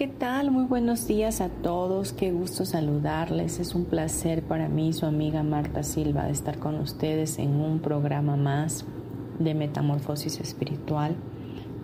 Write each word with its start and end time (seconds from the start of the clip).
¿Qué 0.00 0.08
tal? 0.08 0.50
Muy 0.50 0.64
buenos 0.64 1.06
días 1.06 1.42
a 1.42 1.50
todos. 1.50 2.14
Qué 2.14 2.32
gusto 2.32 2.64
saludarles. 2.64 3.60
Es 3.60 3.74
un 3.74 3.84
placer 3.84 4.42
para 4.42 4.66
mí, 4.66 4.94
su 4.94 5.04
amiga 5.04 5.42
Marta 5.42 5.82
Silva, 5.82 6.24
de 6.24 6.30
estar 6.30 6.58
con 6.58 6.76
ustedes 6.76 7.38
en 7.38 7.56
un 7.56 7.80
programa 7.80 8.34
más 8.34 8.86
de 9.38 9.52
Metamorfosis 9.52 10.40
Espiritual. 10.40 11.16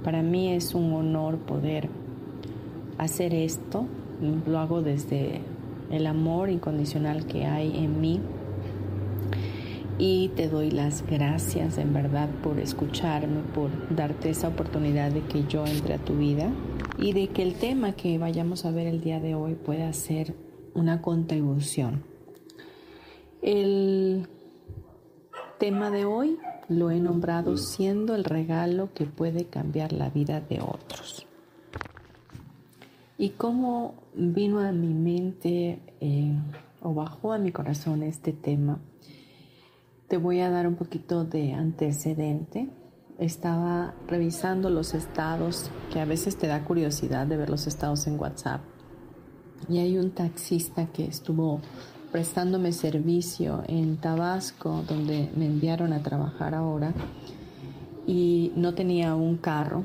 Para 0.03 0.23
mí 0.23 0.51
es 0.51 0.75
un 0.75 0.95
honor 0.95 1.37
poder 1.37 1.91
hacer 2.97 3.35
esto. 3.35 3.85
Lo 4.47 4.61
hago 4.61 4.81
desde 4.81 5.43
el 5.91 6.07
amor 6.07 6.49
incondicional 6.49 7.27
que 7.27 7.45
hay 7.45 7.77
en 7.77 8.01
mí. 8.01 8.23
Y 9.99 10.29
te 10.37 10.49
doy 10.49 10.71
las 10.71 11.05
gracias 11.07 11.77
en 11.77 11.93
verdad 11.93 12.31
por 12.43 12.61
escucharme, 12.61 13.43
por 13.55 13.69
darte 13.95 14.31
esa 14.31 14.49
oportunidad 14.49 15.11
de 15.11 15.21
que 15.21 15.45
yo 15.45 15.67
entre 15.67 15.93
a 15.93 15.99
tu 15.99 16.17
vida 16.17 16.49
y 16.99 17.13
de 17.13 17.29
que 17.29 17.43
el 17.43 17.55
tema 17.55 17.93
que 17.93 18.19
vayamos 18.19 18.65
a 18.65 18.71
ver 18.71 18.87
el 18.87 19.01
día 19.01 19.21
de 19.21 19.35
hoy 19.35 19.55
pueda 19.55 19.93
ser 19.93 20.35
una 20.75 21.03
contribución. 21.03 22.03
El 23.43 24.29
tema 25.59 25.91
de 25.91 26.05
hoy 26.05 26.39
lo 26.69 26.91
he 26.91 27.01
nombrado 27.01 27.57
siendo 27.57 28.15
el 28.15 28.25
regalo 28.25 28.93
que 28.95 29.07
puede 29.07 29.47
cambiar 29.47 29.93
la 29.93 30.11
vida 30.11 30.41
de 30.41 30.61
otros. 30.61 31.27
Y 33.19 33.31
cómo 33.31 33.95
vino 34.15 34.61
a 34.61 34.73
mi 34.73 34.93
mente 34.93 35.81
eh, 36.01 36.33
o 36.83 36.95
bajó 36.95 37.33
a 37.33 37.39
mi 37.39 37.53
corazón 37.53 38.03
este 38.03 38.33
tema, 38.33 38.79
te 40.09 40.19
voy 40.19 40.41
a 40.41 40.51
dar 40.51 40.67
un 40.67 40.77
poquito 40.77 41.25
de 41.25 41.53
antecedente 41.53 42.69
estaba 43.19 43.95
revisando 44.06 44.70
los 44.70 44.95
estados, 44.95 45.70
que 45.92 46.00
a 46.00 46.05
veces 46.05 46.36
te 46.36 46.47
da 46.47 46.64
curiosidad 46.64 47.27
de 47.27 47.36
ver 47.36 47.50
los 47.50 47.67
estados 47.67 48.06
en 48.06 48.19
WhatsApp. 48.19 48.61
Y 49.69 49.78
hay 49.78 49.98
un 49.98 50.11
taxista 50.11 50.86
que 50.86 51.06
estuvo 51.06 51.61
prestándome 52.12 52.72
servicio 52.72 53.62
en 53.66 53.97
Tabasco, 53.97 54.82
donde 54.87 55.31
me 55.34 55.47
enviaron 55.47 55.93
a 55.93 56.03
trabajar 56.03 56.55
ahora, 56.55 56.93
y 58.06 58.53
no 58.55 58.75
tenía 58.75 59.15
un 59.15 59.37
carro. 59.37 59.84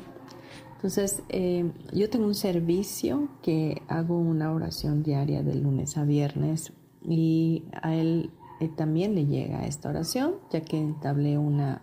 Entonces, 0.76 1.24
eh, 1.30 1.72
yo 1.94 2.10
tengo 2.10 2.26
un 2.26 2.36
servicio 2.36 3.30
que 3.42 3.82
hago 3.88 4.18
una 4.18 4.52
oración 4.52 5.04
diaria 5.04 5.44
de 5.44 5.56
lunes 5.56 5.98
a 5.98 6.04
viernes 6.04 6.74
y 7.08 7.64
a 7.82 7.96
él 7.96 8.32
eh, 8.60 8.68
también 8.68 9.16
le 9.16 9.26
llega 9.26 9.66
esta 9.66 9.90
oración, 9.90 10.36
ya 10.52 10.62
que 10.62 10.78
entablé 10.78 11.38
una 11.38 11.82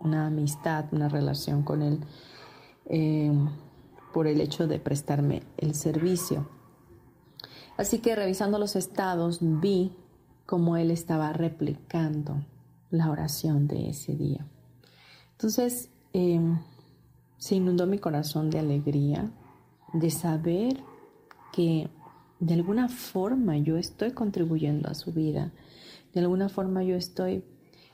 una 0.00 0.26
amistad, 0.26 0.86
una 0.92 1.08
relación 1.08 1.62
con 1.62 1.82
él 1.82 2.00
eh, 2.86 3.32
por 4.12 4.26
el 4.26 4.40
hecho 4.40 4.66
de 4.66 4.78
prestarme 4.78 5.42
el 5.56 5.74
servicio. 5.74 6.48
Así 7.76 8.00
que 8.00 8.16
revisando 8.16 8.58
los 8.58 8.76
estados 8.76 9.38
vi 9.40 9.92
cómo 10.46 10.76
él 10.76 10.90
estaba 10.90 11.32
replicando 11.32 12.44
la 12.90 13.10
oración 13.10 13.68
de 13.68 13.90
ese 13.90 14.16
día. 14.16 14.46
Entonces 15.32 15.90
em, 16.12 16.58
se 17.38 17.54
inundó 17.54 17.86
mi 17.86 17.98
corazón 17.98 18.50
de 18.50 18.58
alegría 18.58 19.30
de 19.92 20.10
saber 20.10 20.82
que 21.52 21.88
de 22.40 22.54
alguna 22.54 22.88
forma 22.88 23.56
yo 23.58 23.76
estoy 23.76 24.12
contribuyendo 24.12 24.88
a 24.88 24.94
su 24.94 25.12
vida, 25.12 25.52
de 26.12 26.20
alguna 26.20 26.48
forma 26.48 26.82
yo 26.82 26.96
estoy 26.96 27.44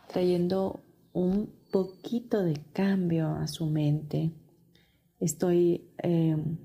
trayendo 0.09 0.81
un 1.13 1.51
poquito 1.71 2.43
de 2.43 2.61
cambio 2.73 3.31
a 3.31 3.47
su 3.47 3.67
mente. 3.67 4.33
Estoy 5.21 5.89
em, 5.99 6.59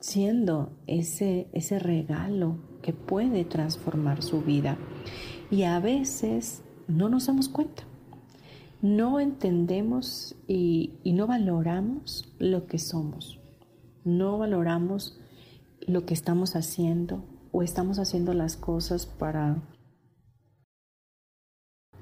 siendo 0.00 0.78
ese, 0.86 1.48
ese 1.52 1.78
regalo 1.78 2.58
que 2.82 2.92
puede 2.92 3.44
transformar 3.44 4.22
su 4.22 4.42
vida. 4.42 4.78
Y 5.50 5.62
a 5.62 5.80
veces 5.80 6.62
no 6.86 7.08
nos 7.08 7.26
damos 7.26 7.48
cuenta. 7.48 7.84
No 8.80 9.18
entendemos 9.18 10.36
y, 10.46 10.94
y 11.02 11.12
no 11.12 11.26
valoramos 11.26 12.32
lo 12.38 12.66
que 12.66 12.78
somos. 12.78 13.40
No 14.04 14.38
valoramos 14.38 15.18
lo 15.80 16.04
que 16.06 16.14
estamos 16.14 16.54
haciendo 16.54 17.24
o 17.50 17.62
estamos 17.62 17.98
haciendo 17.98 18.34
las 18.34 18.56
cosas 18.56 19.06
para 19.06 19.62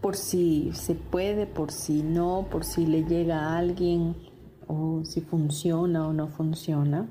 por 0.06 0.14
si 0.14 0.70
se 0.72 0.94
puede, 0.94 1.48
por 1.48 1.72
si 1.72 2.04
no, 2.04 2.46
por 2.48 2.62
si 2.64 2.86
le 2.86 3.02
llega 3.02 3.40
a 3.40 3.58
alguien 3.58 4.14
o 4.68 5.04
si 5.04 5.20
funciona 5.20 6.06
o 6.06 6.12
no 6.12 6.28
funciona, 6.28 7.10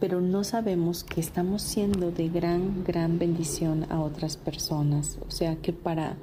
pero 0.00 0.22
no 0.22 0.42
sabemos 0.42 1.04
que 1.04 1.20
estamos 1.20 1.60
siendo 1.60 2.10
de 2.10 2.30
gran, 2.30 2.82
gran 2.82 3.18
bendición 3.18 3.84
a 3.90 4.00
otras 4.00 4.38
personas. 4.38 5.18
O 5.28 5.30
sea 5.30 5.56
que 5.56 5.74
para 5.74 6.16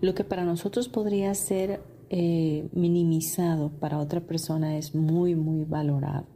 lo 0.00 0.14
que 0.14 0.24
para 0.24 0.46
nosotros 0.46 0.88
podría 0.88 1.34
ser 1.34 1.82
eh, 2.08 2.70
minimizado, 2.72 3.68
para 3.78 3.98
otra 3.98 4.22
persona 4.22 4.78
es 4.78 4.94
muy, 4.94 5.34
muy 5.34 5.66
valorado. 5.66 6.28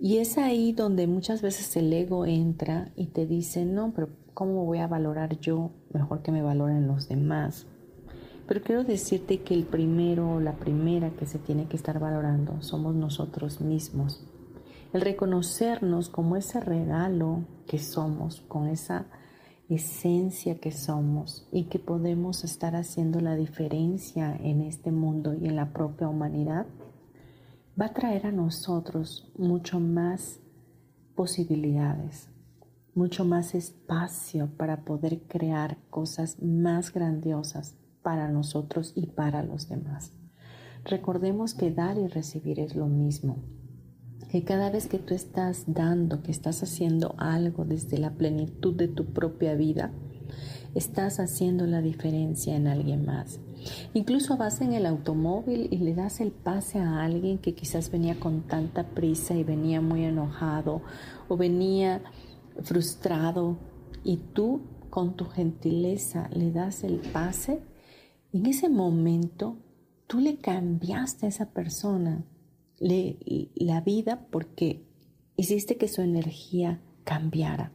Y 0.00 0.16
es 0.16 0.38
ahí 0.38 0.72
donde 0.72 1.06
muchas 1.06 1.42
veces 1.42 1.76
el 1.76 1.92
ego 1.92 2.24
entra 2.24 2.90
y 2.96 3.08
te 3.08 3.26
dice, 3.26 3.66
no, 3.66 3.92
pero 3.94 4.08
¿cómo 4.36 4.66
voy 4.66 4.80
a 4.80 4.86
valorar 4.86 5.40
yo? 5.40 5.70
Mejor 5.94 6.20
que 6.20 6.30
me 6.30 6.42
valoren 6.42 6.86
los 6.86 7.08
demás. 7.08 7.66
Pero 8.46 8.60
quiero 8.60 8.84
decirte 8.84 9.40
que 9.40 9.54
el 9.54 9.64
primero 9.64 10.34
o 10.34 10.40
la 10.40 10.52
primera 10.52 11.08
que 11.08 11.24
se 11.24 11.38
tiene 11.38 11.68
que 11.68 11.76
estar 11.76 11.98
valorando 11.98 12.60
somos 12.60 12.94
nosotros 12.94 13.62
mismos. 13.62 14.22
El 14.92 15.00
reconocernos 15.00 16.10
como 16.10 16.36
ese 16.36 16.60
regalo 16.60 17.46
que 17.66 17.78
somos, 17.78 18.42
con 18.42 18.68
esa 18.68 19.06
esencia 19.70 20.60
que 20.60 20.70
somos 20.70 21.48
y 21.50 21.64
que 21.64 21.78
podemos 21.78 22.44
estar 22.44 22.76
haciendo 22.76 23.20
la 23.20 23.36
diferencia 23.36 24.36
en 24.36 24.60
este 24.60 24.92
mundo 24.92 25.32
y 25.32 25.46
en 25.46 25.56
la 25.56 25.72
propia 25.72 26.08
humanidad, 26.08 26.66
va 27.80 27.86
a 27.86 27.94
traer 27.94 28.26
a 28.26 28.32
nosotros 28.32 29.32
mucho 29.38 29.80
más 29.80 30.40
posibilidades, 31.14 32.28
mucho 32.96 33.26
más 33.26 33.54
espacio 33.54 34.48
para 34.56 34.84
poder 34.84 35.20
crear 35.28 35.76
cosas 35.90 36.42
más 36.42 36.92
grandiosas 36.92 37.76
para 38.02 38.28
nosotros 38.28 38.92
y 38.96 39.06
para 39.06 39.42
los 39.42 39.68
demás. 39.68 40.12
Recordemos 40.84 41.52
que 41.52 41.70
dar 41.70 41.98
y 41.98 42.06
recibir 42.06 42.58
es 42.58 42.74
lo 42.74 42.86
mismo, 42.86 43.36
que 44.30 44.44
cada 44.44 44.70
vez 44.70 44.86
que 44.86 44.98
tú 44.98 45.12
estás 45.12 45.64
dando, 45.66 46.22
que 46.22 46.30
estás 46.30 46.62
haciendo 46.62 47.14
algo 47.18 47.64
desde 47.64 47.98
la 47.98 48.12
plenitud 48.12 48.74
de 48.74 48.88
tu 48.88 49.04
propia 49.04 49.54
vida, 49.54 49.92
estás 50.74 51.20
haciendo 51.20 51.66
la 51.66 51.82
diferencia 51.82 52.56
en 52.56 52.66
alguien 52.66 53.04
más. 53.04 53.40
Incluso 53.94 54.36
vas 54.36 54.60
en 54.60 54.72
el 54.72 54.86
automóvil 54.86 55.68
y 55.70 55.78
le 55.78 55.94
das 55.94 56.20
el 56.20 56.30
pase 56.30 56.78
a 56.78 57.02
alguien 57.02 57.38
que 57.38 57.54
quizás 57.54 57.90
venía 57.90 58.18
con 58.18 58.42
tanta 58.42 58.84
prisa 58.84 59.34
y 59.34 59.44
venía 59.44 59.80
muy 59.80 60.04
enojado 60.04 60.82
o 61.28 61.36
venía 61.36 62.02
frustrado 62.62 63.58
y 64.04 64.18
tú 64.32 64.62
con 64.90 65.16
tu 65.16 65.26
gentileza 65.26 66.28
le 66.32 66.52
das 66.52 66.84
el 66.84 67.00
pase, 67.00 67.60
en 68.32 68.46
ese 68.46 68.68
momento 68.68 69.56
tú 70.06 70.20
le 70.20 70.38
cambiaste 70.38 71.26
a 71.26 71.28
esa 71.28 71.50
persona 71.50 72.24
la 72.78 73.80
vida 73.80 74.26
porque 74.30 74.84
hiciste 75.36 75.76
que 75.76 75.88
su 75.88 76.02
energía 76.02 76.80
cambiara. 77.04 77.72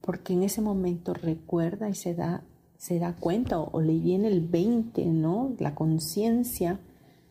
Porque 0.00 0.32
en 0.32 0.42
ese 0.42 0.60
momento 0.60 1.14
recuerda 1.14 1.88
y 1.88 1.94
se 1.94 2.14
da, 2.14 2.44
se 2.76 2.98
da 2.98 3.14
cuenta 3.14 3.60
o, 3.60 3.80
le 3.80 3.98
viene 3.98 4.28
el 4.28 4.40
20, 4.40 5.06
¿no? 5.06 5.54
La 5.58 5.74
conciencia, 5.74 6.80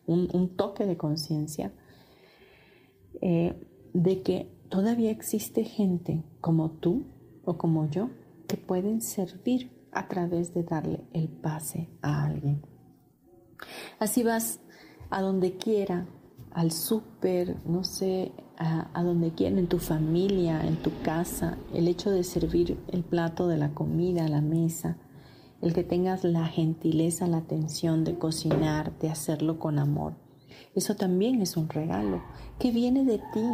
un, 0.06 0.56
toque 0.56 0.86
de 0.86 0.96
conciencia, 0.96 1.72
eh, 3.20 3.54
de 3.92 4.22
que 4.22 4.48
todavía 4.72 5.10
existe 5.10 5.64
gente 5.64 6.24
como 6.40 6.70
tú 6.70 7.04
o 7.44 7.58
como 7.58 7.90
yo 7.90 8.08
que 8.48 8.56
pueden 8.56 9.02
servir 9.02 9.70
a 9.92 10.08
través 10.08 10.54
de 10.54 10.62
darle 10.62 11.04
el 11.12 11.28
pase 11.28 11.90
a 12.00 12.24
alguien. 12.24 12.62
Así 13.98 14.22
vas 14.22 14.60
a 15.10 15.20
donde 15.20 15.58
quiera, 15.58 16.06
al 16.52 16.72
súper, 16.72 17.54
no 17.66 17.84
sé, 17.84 18.32
a, 18.56 19.02
donde 19.02 19.32
quiera, 19.32 19.58
en 19.58 19.66
tu 19.66 19.78
familia, 19.78 20.66
en 20.66 20.76
tu 20.76 20.90
casa, 21.02 21.58
el 21.74 21.86
hecho 21.86 22.10
de 22.10 22.24
servir 22.24 22.82
el 22.88 23.04
plato 23.04 23.48
de 23.48 23.58
la 23.58 23.74
comida 23.74 24.26
la 24.26 24.40
mesa, 24.40 24.96
el 25.60 25.74
que 25.74 25.84
tengas 25.84 26.24
la 26.24 26.46
gentileza, 26.46 27.26
la 27.26 27.38
atención 27.38 28.04
de 28.04 28.18
cocinar, 28.18 28.98
de 29.00 29.10
hacerlo 29.10 29.58
con 29.58 29.78
amor. 29.78 30.14
Eso 30.74 30.96
también 30.96 31.42
es 31.42 31.58
un 31.58 31.68
regalo 31.68 32.22
que 32.58 32.70
viene 32.70 33.04
de 33.04 33.18
ti, 33.18 33.44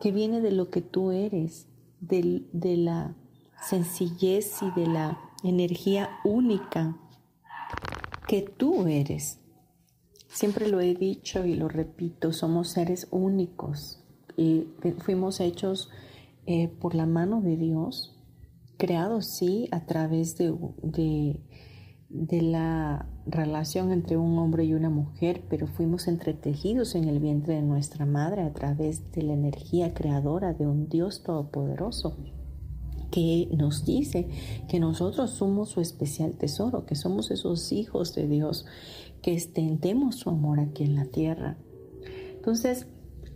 que 0.00 0.12
viene 0.12 0.40
de 0.40 0.52
lo 0.52 0.70
que 0.70 0.80
tú 0.80 1.10
eres, 1.10 1.66
de, 2.00 2.42
de 2.52 2.76
la 2.76 3.16
sencillez 3.60 4.62
y 4.62 4.80
de 4.80 4.86
la 4.86 5.18
energía 5.42 6.10
única 6.24 6.96
que 8.28 8.42
tú 8.42 8.86
eres. 8.86 9.40
Siempre 10.28 10.68
lo 10.68 10.80
he 10.80 10.94
dicho 10.94 11.46
y 11.46 11.54
lo 11.54 11.68
repito, 11.68 12.32
somos 12.32 12.70
seres 12.70 13.08
únicos 13.10 14.02
y 14.36 14.66
fuimos 14.98 15.40
hechos 15.40 15.88
eh, 16.44 16.68
por 16.68 16.94
la 16.94 17.06
mano 17.06 17.40
de 17.40 17.56
Dios, 17.56 18.14
creados 18.76 19.26
sí 19.26 19.68
a 19.72 19.86
través 19.86 20.36
de, 20.36 20.54
de, 20.82 21.40
la 22.08 23.06
relación 23.26 23.90
entre 23.90 24.16
un 24.16 24.38
hombre 24.38 24.64
y 24.64 24.74
una 24.74 24.90
mujer, 24.90 25.42
pero 25.48 25.66
fuimos 25.66 26.06
entretejidos 26.06 26.94
en 26.94 27.08
el 27.08 27.18
vientre 27.18 27.54
de 27.54 27.62
nuestra 27.62 28.06
madre 28.06 28.42
a 28.42 28.52
través 28.52 29.10
de 29.12 29.22
la 29.22 29.32
energía 29.32 29.92
creadora 29.92 30.52
de 30.52 30.66
un 30.66 30.88
Dios 30.88 31.22
todopoderoso 31.22 32.16
que 33.10 33.48
nos 33.56 33.84
dice 33.84 34.28
que 34.68 34.80
nosotros 34.80 35.30
somos 35.30 35.70
su 35.70 35.80
especial 35.80 36.32
tesoro, 36.36 36.86
que 36.86 36.94
somos 36.94 37.30
esos 37.30 37.72
hijos 37.72 38.14
de 38.14 38.28
Dios 38.28 38.66
que 39.22 39.32
extendemos 39.32 40.16
su 40.16 40.30
amor 40.30 40.60
aquí 40.60 40.84
en 40.84 40.94
la 40.94 41.06
tierra. 41.06 41.56
Entonces, 42.36 42.86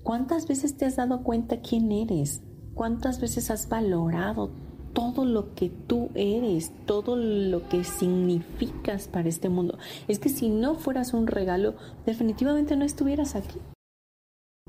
¿cuántas 0.02 0.46
veces 0.46 0.76
te 0.76 0.84
has 0.84 0.96
dado 0.96 1.22
cuenta 1.22 1.60
quién 1.60 1.90
eres? 1.90 2.42
¿Cuántas 2.74 3.20
veces 3.20 3.50
has 3.50 3.68
valorado 3.68 4.52
todo 4.92 5.24
lo 5.24 5.54
que 5.54 5.70
tú 5.70 6.10
eres, 6.14 6.72
todo 6.86 7.16
lo 7.16 7.68
que 7.68 7.84
significas 7.84 9.08
para 9.08 9.28
este 9.28 9.48
mundo? 9.48 9.78
Es 10.08 10.18
que 10.18 10.28
si 10.28 10.48
no 10.48 10.74
fueras 10.74 11.14
un 11.14 11.26
regalo, 11.26 11.74
definitivamente 12.06 12.76
no 12.76 12.84
estuvieras 12.84 13.34
aquí. 13.34 13.58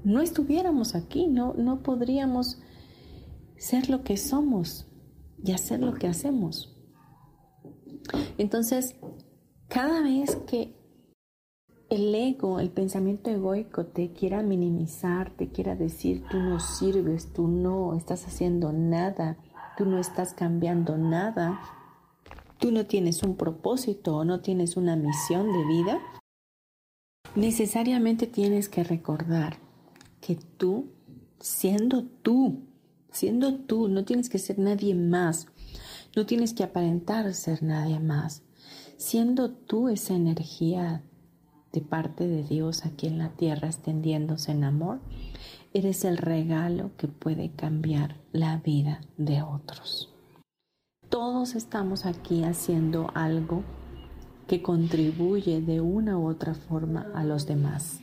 No 0.03 0.21
estuviéramos 0.21 0.95
aquí, 0.95 1.27
no, 1.27 1.53
no 1.53 1.83
podríamos 1.83 2.59
ser 3.57 3.89
lo 3.89 4.03
que 4.03 4.17
somos 4.17 4.87
y 5.43 5.51
hacer 5.51 5.79
lo 5.81 5.93
que 5.93 6.07
hacemos. 6.07 6.75
Entonces, 8.37 8.95
cada 9.67 10.01
vez 10.01 10.35
que 10.47 10.75
el 11.91 12.15
ego, 12.15 12.59
el 12.59 12.71
pensamiento 12.71 13.29
egoico 13.29 13.85
te 13.85 14.13
quiera 14.13 14.41
minimizar, 14.43 15.35
te 15.35 15.49
quiera 15.49 15.75
decir 15.75 16.23
tú 16.31 16.39
no 16.39 16.59
sirves, 16.59 17.33
tú 17.33 17.47
no 17.49 17.93
estás 17.95 18.25
haciendo 18.25 18.71
nada, 18.71 19.37
tú 19.81 19.89
no 19.89 19.97
estás 19.97 20.35
cambiando 20.35 20.95
nada, 20.95 21.59
tú 22.59 22.71
no 22.71 22.85
tienes 22.85 23.23
un 23.23 23.35
propósito 23.35 24.15
o 24.15 24.23
no 24.23 24.39
tienes 24.41 24.77
una 24.77 24.95
misión 24.95 25.51
de 25.51 25.65
vida, 25.65 25.99
necesariamente 27.33 28.27
tienes 28.27 28.69
que 28.69 28.83
recordar 28.83 29.57
que 30.19 30.35
tú, 30.35 30.91
siendo 31.39 32.03
tú, 32.03 32.59
siendo 33.09 33.55
tú, 33.55 33.87
no 33.87 34.05
tienes 34.05 34.29
que 34.29 34.37
ser 34.37 34.59
nadie 34.59 34.93
más, 34.93 35.47
no 36.15 36.27
tienes 36.27 36.53
que 36.53 36.63
aparentar 36.63 37.33
ser 37.33 37.63
nadie 37.63 37.99
más, 37.99 38.43
siendo 38.97 39.49
tú 39.49 39.89
esa 39.89 40.13
energía 40.13 41.01
de 41.73 41.81
parte 41.81 42.27
de 42.27 42.43
Dios 42.43 42.85
aquí 42.85 43.07
en 43.07 43.17
la 43.17 43.29
tierra 43.29 43.69
extendiéndose 43.69 44.51
en 44.51 44.63
amor, 44.63 44.99
eres 45.73 46.05
el 46.05 46.17
regalo 46.17 46.91
que 46.97 47.07
puede 47.07 47.51
cambiar 47.51 48.17
la 48.31 48.57
vida 48.57 49.01
de 49.17 49.41
otros. 49.41 50.13
Todos 51.09 51.55
estamos 51.55 52.05
aquí 52.05 52.43
haciendo 52.43 53.11
algo 53.13 53.63
que 54.47 54.61
contribuye 54.61 55.61
de 55.61 55.81
una 55.81 56.17
u 56.17 56.27
otra 56.27 56.53
forma 56.53 57.07
a 57.15 57.23
los 57.23 57.45
demás. 57.45 58.01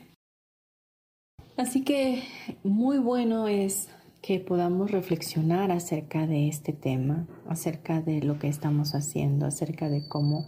Así 1.56 1.82
que 1.84 2.22
muy 2.62 2.98
bueno 2.98 3.48
es 3.48 3.88
que 4.22 4.40
podamos 4.40 4.90
reflexionar 4.90 5.70
acerca 5.70 6.26
de 6.26 6.48
este 6.48 6.72
tema, 6.72 7.26
acerca 7.48 8.00
de 8.00 8.22
lo 8.22 8.38
que 8.38 8.48
estamos 8.48 8.94
haciendo, 8.94 9.46
acerca 9.46 9.88
de 9.88 10.06
cómo 10.08 10.46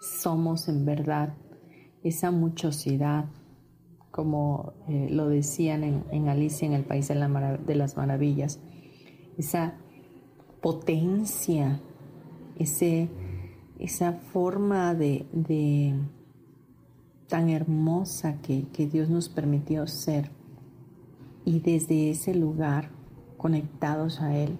somos 0.00 0.68
en 0.68 0.84
verdad 0.84 1.34
esa 2.02 2.30
muchosidad, 2.30 3.26
como 4.18 4.72
eh, 4.88 5.06
lo 5.12 5.28
decían 5.28 5.84
en, 6.10 6.28
Alicia 6.28 6.66
en 6.66 6.72
el 6.72 6.82
País 6.82 7.06
de, 7.06 7.14
las 7.76 7.96
Maravillas, 7.96 8.58
esa 9.36 9.74
potencia, 10.60 11.80
ese, 12.58 13.10
esa 13.78 14.14
forma 14.14 14.92
de, 14.96 15.94
tan 17.28 17.48
hermosa 17.48 18.40
que, 18.42 18.66
que 18.72 18.88
Dios 18.88 19.08
nos 19.08 19.28
permitió 19.28 19.86
ser. 19.86 20.32
Y 21.44 21.60
desde 21.60 22.10
ese 22.10 22.34
lugar 22.34 22.90
conectados 23.36 24.20
a 24.20 24.34
Él, 24.34 24.58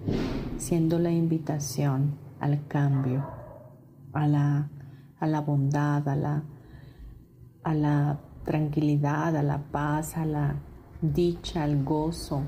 siendo 0.55 0.99
la 0.99 1.11
invitación 1.11 2.17
al 2.39 2.65
cambio, 2.65 3.27
a 4.13 4.25
la, 4.25 4.69
a 5.19 5.27
la 5.27 5.41
bondad, 5.41 6.07
a 6.07 6.15
la, 6.15 6.43
a 7.61 7.73
la 7.73 8.21
tranquilidad, 8.49 9.35
a 9.35 9.43
la 9.43 9.59
paz, 9.59 10.17
a 10.17 10.25
la 10.25 10.55
dicha, 11.03 11.63
al 11.63 11.83
gozo. 11.83 12.41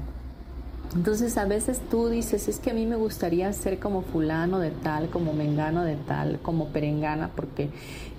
Entonces 0.95 1.37
a 1.37 1.45
veces 1.45 1.79
tú 1.91 2.09
dices, 2.09 2.47
es 2.47 2.57
que 2.57 2.71
a 2.71 2.73
mí 2.73 2.87
me 2.87 2.95
gustaría 2.95 3.53
ser 3.53 3.77
como 3.77 4.01
fulano 4.01 4.57
de 4.57 4.71
tal, 4.71 5.11
como 5.11 5.31
mengano 5.31 5.83
de 5.83 5.97
tal, 5.97 6.39
como 6.41 6.69
perengana, 6.69 7.29
porque 7.35 7.69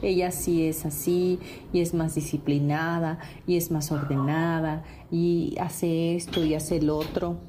ella 0.00 0.30
sí 0.30 0.64
es 0.68 0.86
así 0.86 1.40
y 1.72 1.80
es 1.80 1.92
más 1.92 2.14
disciplinada 2.14 3.18
y 3.48 3.56
es 3.56 3.72
más 3.72 3.90
ordenada 3.90 4.84
y 5.10 5.56
hace 5.60 6.14
esto 6.14 6.44
y 6.44 6.54
hace 6.54 6.76
el 6.76 6.88
otro. 6.88 7.40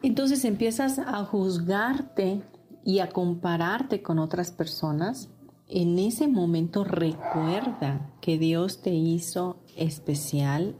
Entonces 0.00 0.44
empiezas 0.44 1.00
a 1.00 1.24
juzgarte 1.24 2.40
y 2.84 3.00
a 3.00 3.08
compararte 3.08 4.00
con 4.00 4.20
otras 4.20 4.52
personas 4.52 5.28
en 5.70 6.00
ese 6.00 6.26
momento 6.26 6.82
recuerda 6.82 8.10
que 8.20 8.38
Dios 8.38 8.82
te 8.82 8.90
hizo 8.90 9.56
especial, 9.76 10.74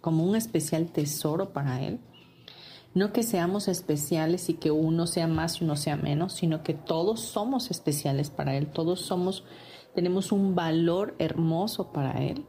como 0.00 0.24
un 0.24 0.34
especial 0.34 0.90
tesoro 0.90 1.52
para 1.52 1.80
Él. 1.82 2.00
No 2.94 3.12
que 3.12 3.22
seamos 3.22 3.68
especiales 3.68 4.48
y 4.48 4.54
que 4.54 4.72
uno 4.72 5.06
sea 5.06 5.28
más 5.28 5.60
y 5.60 5.64
uno 5.64 5.76
sea 5.76 5.96
menos, 5.96 6.32
sino 6.32 6.64
que 6.64 6.74
todos 6.74 7.20
somos 7.20 7.70
especiales 7.70 8.30
para 8.30 8.56
Él, 8.56 8.66
todos 8.66 9.02
somos, 9.02 9.44
tenemos 9.94 10.32
un 10.32 10.56
valor 10.56 11.14
hermoso 11.20 11.92
para 11.92 12.24
Él. 12.24 12.44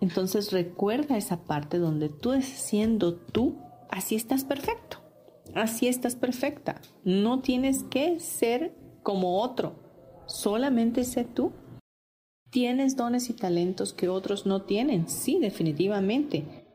Entonces 0.00 0.52
recuerda 0.52 1.18
esa 1.18 1.44
parte 1.44 1.78
donde 1.78 2.08
tú 2.08 2.32
siendo 2.40 3.14
tú, 3.14 3.58
así 3.90 4.14
estás 4.14 4.44
perfecto, 4.44 4.98
así 5.54 5.86
estás 5.86 6.16
perfecta. 6.16 6.80
No 7.04 7.40
tienes 7.40 7.82
que 7.82 8.18
ser 8.20 8.74
como 9.02 9.42
otro, 9.42 9.89
solamente 10.30 11.04
sé 11.04 11.24
tú. 11.24 11.52
¿Tienes 12.50 12.96
dones 12.96 13.30
y 13.30 13.34
talentos 13.34 13.92
que 13.92 14.08
otros 14.08 14.46
no 14.46 14.62
tienen? 14.62 15.08
Sí, 15.08 15.38
definitivamente. 15.38 16.66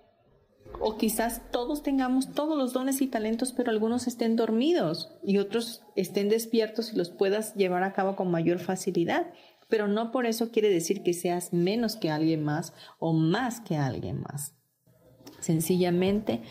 O 0.79 0.97
quizás 0.97 1.41
todos 1.51 1.83
tengamos 1.83 2.33
todos 2.33 2.57
los 2.57 2.74
dones 2.74 3.01
y 3.01 3.07
talentos, 3.07 3.51
pero 3.51 3.71
algunos 3.71 4.07
estén 4.07 4.35
dormidos 4.35 5.12
y 5.24 5.38
otros 5.38 5.83
estén 5.95 6.29
despiertos 6.29 6.93
y 6.93 6.95
los 6.95 7.09
puedas 7.09 7.55
llevar 7.55 7.83
a 7.83 7.93
cabo 7.93 8.15
con 8.15 8.31
mayor 8.31 8.59
facilidad. 8.59 9.27
Pero 9.67 9.88
no 9.88 10.12
por 10.12 10.25
eso 10.25 10.51
quiere 10.51 10.69
decir 10.69 11.01
que 11.01 11.13
seas 11.13 11.51
menos 11.51 11.95
que 11.95 12.09
alguien 12.09 12.43
más 12.43 12.74
o 13.00 13.13
más 13.13 13.62
que 13.62 13.77
alguien 13.77 14.21
más. 14.21 14.53
Sencillamente, 15.39 16.41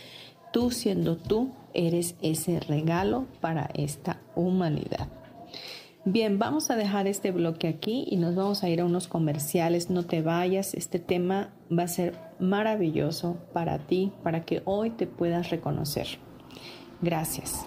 tú 0.53 0.71
siendo 0.71 1.17
tú, 1.17 1.53
eres 1.73 2.15
ese 2.23 2.61
regalo 2.61 3.27
para 3.41 3.71
esta 3.75 4.21
humanidad. 4.35 5.09
Bien, 6.07 6.39
vamos 6.39 6.71
a 6.71 6.77
dejar 6.77 7.07
este 7.07 7.33
bloque 7.33 7.67
aquí 7.67 8.07
y 8.11 8.19
nos 8.19 8.35
vamos 8.35 8.63
a 8.63 8.69
ir 8.69 8.83
a 8.83 8.85
unos 8.85 9.09
comerciales. 9.09 9.89
No 9.89 10.05
te 10.05 10.21
vayas, 10.21 10.75
este 10.75 10.99
tema 10.99 11.55
va 11.77 11.85
a 11.85 11.89
ser 11.89 12.15
maravilloso 12.39 13.39
para 13.55 13.79
ti, 13.79 14.13
para 14.23 14.45
que 14.45 14.61
hoy 14.67 14.91
te 14.91 15.07
puedas 15.07 15.49
reconocer. 15.49 16.07
Gracias. 17.01 17.67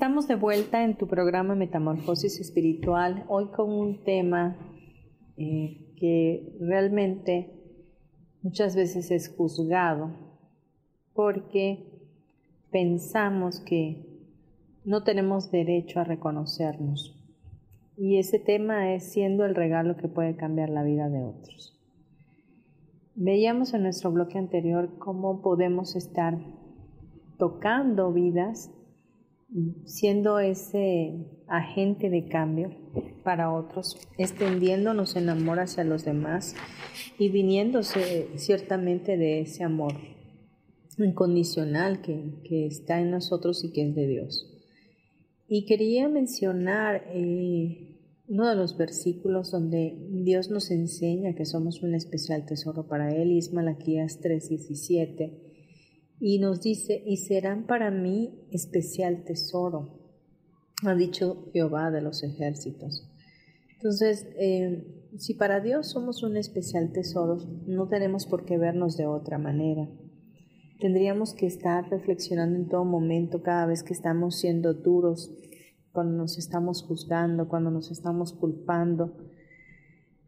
Estamos 0.00 0.28
de 0.28 0.34
vuelta 0.34 0.82
en 0.82 0.96
tu 0.96 1.06
programa 1.06 1.54
Metamorfosis 1.54 2.40
Espiritual, 2.40 3.26
hoy 3.28 3.48
con 3.48 3.70
un 3.70 4.02
tema 4.02 4.56
eh, 5.36 5.92
que 5.98 6.56
realmente 6.58 7.50
muchas 8.40 8.74
veces 8.74 9.10
es 9.10 9.28
juzgado 9.28 10.10
porque 11.12 11.84
pensamos 12.70 13.60
que 13.60 14.24
no 14.86 15.04
tenemos 15.04 15.50
derecho 15.50 16.00
a 16.00 16.04
reconocernos. 16.04 17.22
Y 17.98 18.16
ese 18.16 18.38
tema 18.38 18.94
es 18.94 19.04
siendo 19.04 19.44
el 19.44 19.54
regalo 19.54 19.98
que 19.98 20.08
puede 20.08 20.34
cambiar 20.34 20.70
la 20.70 20.82
vida 20.82 21.10
de 21.10 21.24
otros. 21.24 21.78
Veíamos 23.16 23.74
en 23.74 23.82
nuestro 23.82 24.10
bloque 24.10 24.38
anterior 24.38 24.96
cómo 24.98 25.42
podemos 25.42 25.94
estar 25.94 26.38
tocando 27.36 28.14
vidas 28.14 28.70
siendo 29.84 30.38
ese 30.38 31.26
agente 31.48 32.10
de 32.10 32.28
cambio 32.28 32.70
para 33.24 33.52
otros, 33.52 33.96
extendiéndonos 34.18 35.16
en 35.16 35.28
amor 35.28 35.58
hacia 35.58 35.84
los 35.84 36.04
demás 36.04 36.54
y 37.18 37.28
viniéndose 37.28 38.28
ciertamente 38.36 39.16
de 39.16 39.40
ese 39.40 39.64
amor 39.64 39.94
incondicional 40.98 42.02
que, 42.02 42.66
está 42.66 43.00
en 43.00 43.10
nosotros 43.10 43.64
y 43.64 43.72
que 43.72 43.88
es 43.88 43.94
de 43.94 44.06
Dios. 44.06 44.46
Y 45.48 45.66
quería 45.66 46.08
mencionar 46.08 47.04
eh, 47.12 47.98
uno 48.28 48.48
de 48.48 48.54
los 48.54 48.76
versículos 48.76 49.50
donde 49.50 49.96
Dios 50.22 50.50
nos 50.50 50.70
enseña 50.70 51.34
que 51.34 51.46
somos 51.46 51.82
un 51.82 51.94
especial 51.94 52.46
tesoro 52.46 52.86
para 52.86 53.12
Él, 53.14 53.32
y 53.32 53.38
es 53.38 53.52
Malaquías 53.52 54.20
3:17 54.20 55.49
y 56.20 56.38
nos 56.38 56.60
dice, 56.60 57.02
y 57.06 57.16
serán 57.16 57.66
para 57.66 57.90
mí 57.90 58.46
especial 58.50 59.24
tesoro, 59.24 59.98
ha 60.84 60.94
dicho 60.94 61.48
Jehová 61.52 61.90
de 61.90 62.02
los 62.02 62.22
ejércitos. 62.22 63.08
Entonces, 63.76 64.26
eh, 64.36 65.08
si 65.16 65.32
para 65.32 65.60
Dios 65.60 65.88
somos 65.88 66.22
un 66.22 66.36
especial 66.36 66.92
tesoro, 66.92 67.38
no 67.66 67.88
tenemos 67.88 68.26
por 68.26 68.44
qué 68.44 68.58
vernos 68.58 68.98
de 68.98 69.06
otra 69.06 69.38
manera. 69.38 69.88
Tendríamos 70.78 71.32
que 71.32 71.46
estar 71.46 71.88
reflexionando 71.88 72.56
en 72.56 72.68
todo 72.68 72.84
momento, 72.84 73.42
cada 73.42 73.64
vez 73.64 73.82
que 73.82 73.94
estamos 73.94 74.36
siendo 74.38 74.74
duros, 74.74 75.34
cuando 75.92 76.16
nos 76.16 76.38
estamos 76.38 76.82
juzgando, 76.82 77.48
cuando 77.48 77.70
nos 77.70 77.90
estamos 77.90 78.34
culpando, 78.34 79.16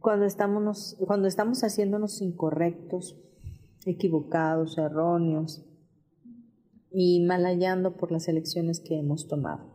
cuando 0.01 0.25
estamos, 0.25 0.97
cuando 1.07 1.29
estamos 1.29 1.63
haciéndonos 1.63 2.23
incorrectos, 2.23 3.21
equivocados, 3.85 4.79
erróneos, 4.79 5.65
y 6.95 7.21
malayando 7.25 7.97
por 7.97 8.13
las 8.13 8.29
elecciones 8.29 8.81
que 8.81 8.99
hemos 8.99 9.29
tomado. 9.29 9.73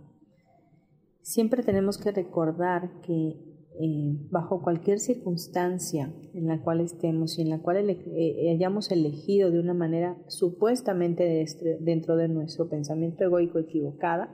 Siempre 1.22 1.64
tenemos 1.64 1.98
que 1.98 2.12
recordar 2.12 3.02
que 3.02 3.48
eh, 3.80 4.18
bajo 4.32 4.62
cualquier 4.64 5.00
circunstancia 5.00 6.12
en 6.34 6.48
la 6.48 6.64
cual 6.64 6.82
estemos 6.82 7.38
y 7.38 7.44
en 7.44 7.50
la 7.50 7.62
cual 7.62 7.90
eh, 7.90 8.52
hayamos 8.52 8.92
elegido 8.92 9.52
de 9.52 9.60
una 9.60 9.74
manera 9.74 10.18
supuestamente 10.28 11.46
dentro 11.82 12.16
de 12.16 12.28
nuestro 12.28 12.70
pensamiento 12.70 13.24
egoico 13.24 13.60
equivocada, 13.60 14.34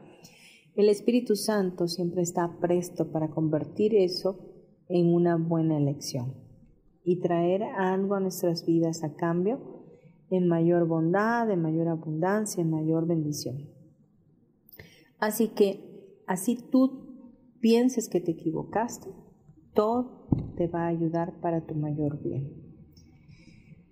el 0.76 0.88
Espíritu 0.88 1.36
Santo 1.36 1.88
siempre 1.88 2.22
está 2.22 2.58
presto 2.62 3.12
para 3.12 3.32
convertir 3.32 3.96
eso 3.96 4.40
en 4.88 5.14
una 5.14 5.36
buena 5.36 5.78
elección 5.78 6.36
y 7.04 7.20
traer 7.20 7.64
algo 7.64 8.16
a 8.16 8.20
nuestras 8.20 8.66
vidas 8.66 9.04
a 9.04 9.16
cambio 9.16 9.83
en 10.34 10.48
mayor 10.48 10.88
bondad, 10.88 11.50
en 11.52 11.62
mayor 11.62 11.88
abundancia, 11.88 12.62
en 12.62 12.72
mayor 12.72 13.06
bendición. 13.06 13.70
Así 15.20 15.50
que, 15.50 16.24
así 16.26 16.58
tú 16.72 17.52
pienses 17.60 18.10
que 18.10 18.20
te 18.20 18.32
equivocaste, 18.32 19.10
todo 19.76 20.28
te 20.58 20.68
va 20.68 20.86
a 20.86 20.88
ayudar 20.88 21.40
para 21.40 21.66
tu 21.68 21.76
mayor 21.76 22.22
bien. 22.24 22.52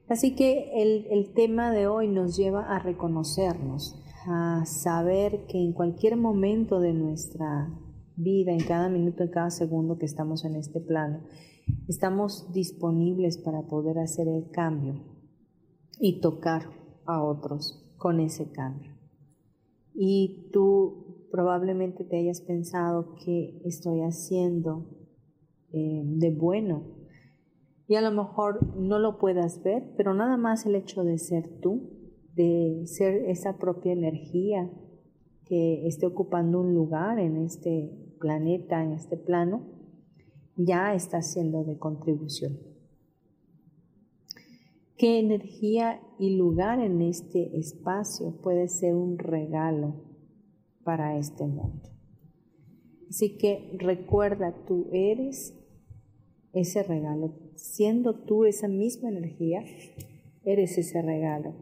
Así 0.09 0.35
que 0.35 0.71
el, 0.81 1.05
el 1.11 1.31
tema 1.33 1.71
de 1.71 1.85
hoy 1.85 2.07
nos 2.07 2.35
lleva 2.35 2.75
a 2.75 2.79
reconocernos, 2.79 4.03
a 4.27 4.65
saber 4.65 5.45
que 5.45 5.59
en 5.59 5.73
cualquier 5.73 6.17
momento 6.17 6.79
de 6.79 6.93
nuestra 6.93 7.69
vida, 8.15 8.51
en 8.51 8.63
cada 8.63 8.89
minuto, 8.89 9.23
en 9.23 9.29
cada 9.29 9.51
segundo 9.51 9.99
que 9.99 10.05
estamos 10.07 10.43
en 10.43 10.55
este 10.55 10.81
plano, 10.81 11.19
estamos 11.87 12.51
disponibles 12.51 13.37
para 13.37 13.61
poder 13.61 13.99
hacer 13.99 14.27
el 14.27 14.49
cambio 14.49 15.10
y 16.01 16.19
tocar 16.19 16.63
a 17.05 17.23
otros 17.23 17.93
con 17.97 18.19
ese 18.19 18.51
cambio. 18.51 18.91
Y 19.93 20.49
tú 20.51 21.27
probablemente 21.31 22.03
te 22.03 22.17
hayas 22.17 22.41
pensado 22.41 23.13
que 23.23 23.61
estoy 23.65 24.01
haciendo 24.01 24.89
eh, 25.71 26.01
de 26.03 26.31
bueno 26.31 26.97
y 27.87 27.95
a 27.95 28.01
lo 28.01 28.11
mejor 28.11 28.75
no 28.77 28.97
lo 28.97 29.19
puedas 29.19 29.61
ver, 29.63 29.93
pero 29.95 30.13
nada 30.13 30.37
más 30.37 30.65
el 30.65 30.75
hecho 30.75 31.03
de 31.03 31.19
ser 31.19 31.59
tú, 31.61 31.89
de 32.33 32.81
ser 32.85 33.29
esa 33.29 33.57
propia 33.57 33.93
energía 33.93 34.71
que 35.45 35.85
esté 35.85 36.07
ocupando 36.07 36.61
un 36.61 36.73
lugar 36.73 37.19
en 37.19 37.37
este 37.37 38.15
planeta, 38.19 38.83
en 38.83 38.93
este 38.93 39.17
plano, 39.17 39.67
ya 40.55 40.95
está 40.95 41.21
siendo 41.21 41.63
de 41.63 41.77
contribución 41.77 42.70
qué 45.01 45.17
energía 45.17 45.99
y 46.19 46.35
lugar 46.35 46.79
en 46.79 47.01
este 47.01 47.57
espacio 47.57 48.39
puede 48.43 48.67
ser 48.67 48.93
un 48.93 49.17
regalo 49.17 49.95
para 50.83 51.17
este 51.17 51.43
mundo. 51.43 51.89
Así 53.09 53.35
que 53.39 53.75
recuerda, 53.79 54.53
tú 54.67 54.89
eres 54.93 55.59
ese 56.53 56.83
regalo. 56.83 57.33
Siendo 57.55 58.25
tú 58.25 58.45
esa 58.45 58.67
misma 58.67 59.09
energía, 59.09 59.63
eres 60.43 60.77
ese 60.77 61.01
regalo. 61.01 61.55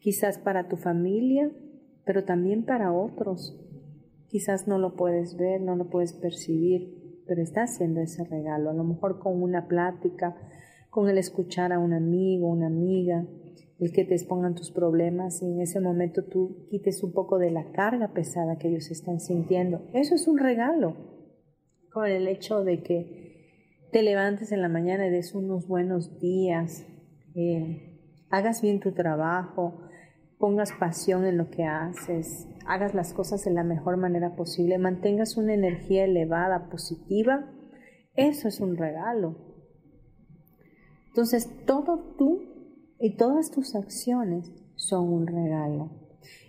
Quizás 0.00 0.38
para 0.38 0.66
tu 0.66 0.76
familia, 0.76 1.52
pero 2.04 2.24
también 2.24 2.64
para 2.64 2.92
otros. 2.92 3.56
Quizás 4.26 4.66
no 4.66 4.78
lo 4.78 4.96
puedes 4.96 5.36
ver, 5.36 5.60
no 5.60 5.76
lo 5.76 5.88
puedes 5.88 6.14
percibir, 6.14 7.22
pero 7.28 7.42
estás 7.42 7.74
haciendo 7.74 8.00
ese 8.00 8.24
regalo. 8.24 8.70
A 8.70 8.74
lo 8.74 8.82
mejor 8.82 9.20
con 9.20 9.40
una 9.40 9.68
plática, 9.68 10.34
con 10.96 11.10
el 11.10 11.18
escuchar 11.18 11.74
a 11.74 11.78
un 11.78 11.92
amigo, 11.92 12.48
una 12.48 12.68
amiga, 12.68 13.26
el 13.78 13.92
que 13.92 14.06
te 14.06 14.14
expongan 14.14 14.54
tus 14.54 14.70
problemas 14.70 15.42
y 15.42 15.44
en 15.44 15.60
ese 15.60 15.78
momento 15.78 16.24
tú 16.24 16.66
quites 16.70 17.02
un 17.02 17.12
poco 17.12 17.36
de 17.36 17.50
la 17.50 17.70
carga 17.72 18.14
pesada 18.14 18.56
que 18.56 18.68
ellos 18.68 18.90
están 18.90 19.20
sintiendo. 19.20 19.82
Eso 19.92 20.14
es 20.14 20.26
un 20.26 20.38
regalo. 20.38 20.96
Con 21.92 22.06
el 22.06 22.26
hecho 22.26 22.64
de 22.64 22.82
que 22.82 23.88
te 23.92 24.02
levantes 24.02 24.52
en 24.52 24.62
la 24.62 24.70
mañana 24.70 25.06
y 25.06 25.10
des 25.10 25.34
unos 25.34 25.68
buenos 25.68 26.18
días, 26.18 26.86
eh, 27.34 28.00
hagas 28.30 28.62
bien 28.62 28.80
tu 28.80 28.92
trabajo, 28.92 29.82
pongas 30.38 30.72
pasión 30.80 31.26
en 31.26 31.36
lo 31.36 31.50
que 31.50 31.64
haces, 31.64 32.48
hagas 32.66 32.94
las 32.94 33.12
cosas 33.12 33.44
de 33.44 33.50
la 33.50 33.64
mejor 33.64 33.98
manera 33.98 34.34
posible, 34.34 34.78
mantengas 34.78 35.36
una 35.36 35.52
energía 35.52 36.06
elevada, 36.06 36.70
positiva, 36.70 37.52
eso 38.14 38.48
es 38.48 38.60
un 38.60 38.78
regalo. 38.78 39.55
Entonces, 41.16 41.48
todo 41.64 42.14
tú 42.18 42.42
y 43.00 43.16
todas 43.16 43.50
tus 43.50 43.74
acciones 43.74 44.52
son 44.74 45.10
un 45.10 45.26
regalo. 45.26 45.90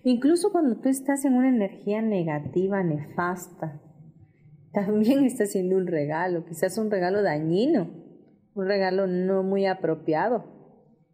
Incluso 0.03 0.51
cuando 0.51 0.75
tú 0.81 0.89
estás 0.89 1.23
en 1.23 1.35
una 1.35 1.47
energía 1.47 2.01
negativa, 2.01 2.83
nefasta, 2.83 3.81
también 4.73 5.23
estás 5.23 5.51
haciendo 5.51 5.77
un 5.77 5.87
regalo, 5.87 6.43
quizás 6.43 6.77
un 6.77 6.91
regalo 6.91 7.23
dañino, 7.23 7.89
un 8.55 8.65
regalo 8.65 9.07
no 9.07 9.41
muy 9.41 9.65
apropiado, 9.65 10.43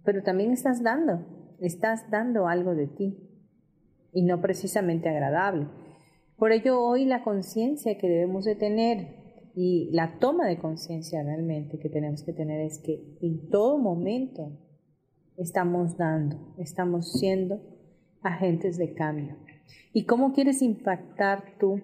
pero 0.03 0.23
también 0.23 0.51
estás 0.51 0.81
dando, 0.81 1.23
estás 1.59 2.09
dando 2.09 2.47
algo 2.47 2.73
de 2.73 2.87
ti 2.87 3.19
y 4.13 4.23
no 4.23 4.41
precisamente 4.41 5.09
agradable. 5.09 5.67
Por 6.37 6.53
ello 6.53 6.81
hoy 6.81 7.05
la 7.05 7.23
conciencia 7.23 7.99
que 7.99 8.09
debemos 8.09 8.45
de 8.45 8.55
tener 8.55 9.22
y 9.55 9.89
la 9.91 10.19
toma 10.19 10.47
de 10.47 10.57
conciencia 10.57 11.21
realmente 11.23 11.79
que 11.79 11.89
tenemos 11.89 12.23
que 12.23 12.33
tener 12.33 12.61
es 12.61 12.79
que 12.79 13.17
en 13.21 13.49
todo 13.49 13.77
momento 13.77 14.51
estamos 15.37 15.97
dando, 15.97 16.55
estamos 16.57 17.11
siendo 17.13 17.61
agentes 18.23 18.77
de 18.77 18.93
cambio. 18.93 19.37
¿Y 19.91 20.05
cómo 20.05 20.33
quieres 20.33 20.61
impactar 20.61 21.57
tú 21.59 21.81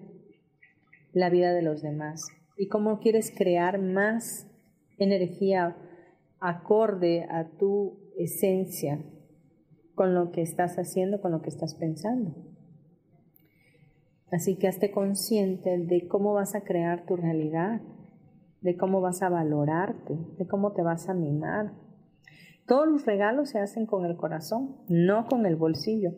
la 1.12 1.30
vida 1.30 1.52
de 1.52 1.62
los 1.62 1.82
demás? 1.82 2.26
¿Y 2.56 2.68
cómo 2.68 2.98
quieres 2.98 3.32
crear 3.36 3.80
más 3.80 4.48
energía 4.98 5.76
acorde 6.40 7.24
a 7.30 7.48
tu 7.56 7.98
esencia 8.18 9.04
con 9.94 10.14
lo 10.14 10.32
que 10.32 10.42
estás 10.42 10.76
haciendo, 10.76 11.20
con 11.20 11.30
lo 11.30 11.40
que 11.40 11.50
estás 11.50 11.74
pensando? 11.74 12.49
Así 14.30 14.56
que 14.56 14.68
hazte 14.68 14.90
consciente 14.90 15.78
de 15.78 16.06
cómo 16.06 16.34
vas 16.34 16.54
a 16.54 16.62
crear 16.62 17.04
tu 17.04 17.16
realidad, 17.16 17.80
de 18.60 18.76
cómo 18.76 19.00
vas 19.00 19.22
a 19.22 19.28
valorarte, 19.28 20.18
de 20.38 20.46
cómo 20.46 20.72
te 20.72 20.82
vas 20.82 21.08
a 21.08 21.14
mimar. 21.14 21.72
Todos 22.66 22.88
los 22.88 23.06
regalos 23.06 23.50
se 23.50 23.58
hacen 23.58 23.86
con 23.86 24.04
el 24.04 24.16
corazón, 24.16 24.76
no 24.88 25.26
con 25.26 25.46
el 25.46 25.56
bolsillo. 25.56 26.12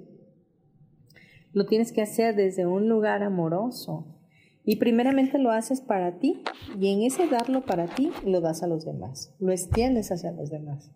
Lo 1.53 1.67
tienes 1.67 1.93
que 1.93 2.03
hacer 2.03 2.35
desde 2.37 2.67
un 2.67 2.89
lugar 2.89 3.23
amoroso. 3.23 4.19
Y 4.65 4.77
primeramente 4.77 5.39
lo 5.39 5.51
haces 5.51 5.81
para 5.81 6.19
ti 6.19 6.45
y 6.79 6.93
en 6.93 7.03
ese 7.03 7.27
darlo 7.27 7.65
para 7.65 7.87
ti 7.87 8.13
lo 8.25 8.41
das 8.41 8.63
a 8.63 8.69
los 8.69 8.85
demás, 8.85 9.35
lo 9.41 9.51
extiendes 9.51 10.13
hacia 10.13 10.31
los 10.31 10.51
demás. 10.51 10.93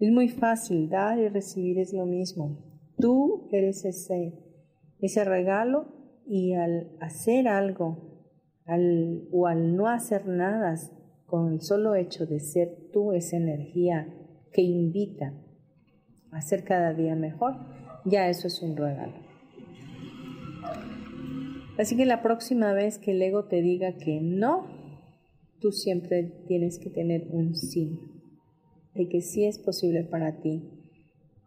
Es 0.00 0.10
muy 0.10 0.28
fácil, 0.28 0.88
dar 0.88 1.16
y 1.20 1.28
recibir 1.28 1.78
es 1.78 1.92
lo 1.92 2.06
mismo. 2.06 2.58
Tú 2.98 3.48
eres 3.52 3.84
ese, 3.84 4.34
ese 5.00 5.24
regalo 5.24 6.01
y 6.26 6.54
al 6.54 6.90
hacer 7.00 7.48
algo 7.48 8.12
al, 8.66 9.28
o 9.32 9.46
al 9.46 9.76
no 9.76 9.88
hacer 9.88 10.26
nada 10.26 10.74
con 11.26 11.52
el 11.52 11.60
solo 11.60 11.94
hecho 11.94 12.26
de 12.26 12.40
ser 12.40 12.90
tú 12.92 13.12
esa 13.12 13.36
energía 13.36 14.06
que 14.52 14.62
invita 14.62 15.34
a 16.30 16.40
ser 16.40 16.64
cada 16.64 16.92
día 16.94 17.14
mejor, 17.14 17.56
ya 18.04 18.28
eso 18.28 18.46
es 18.46 18.62
un 18.62 18.76
regalo. 18.76 19.14
Así 21.78 21.96
que 21.96 22.04
la 22.04 22.22
próxima 22.22 22.72
vez 22.72 22.98
que 22.98 23.12
el 23.12 23.22
ego 23.22 23.46
te 23.46 23.62
diga 23.62 23.96
que 23.96 24.20
no, 24.20 24.66
tú 25.60 25.72
siempre 25.72 26.24
tienes 26.46 26.78
que 26.78 26.90
tener 26.90 27.26
un 27.30 27.54
sí, 27.54 27.98
de 28.94 29.08
que 29.08 29.22
sí 29.22 29.44
es 29.44 29.58
posible 29.58 30.04
para 30.04 30.40
ti 30.40 30.68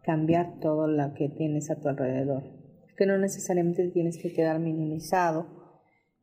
cambiar 0.02 0.58
todo 0.60 0.88
lo 0.88 1.14
que 1.14 1.28
tienes 1.28 1.70
a 1.70 1.80
tu 1.80 1.88
alrededor 1.88 2.65
que 2.96 3.06
no 3.06 3.18
necesariamente 3.18 3.88
tienes 3.90 4.18
que 4.20 4.32
quedar 4.32 4.58
minimizado, 4.58 5.46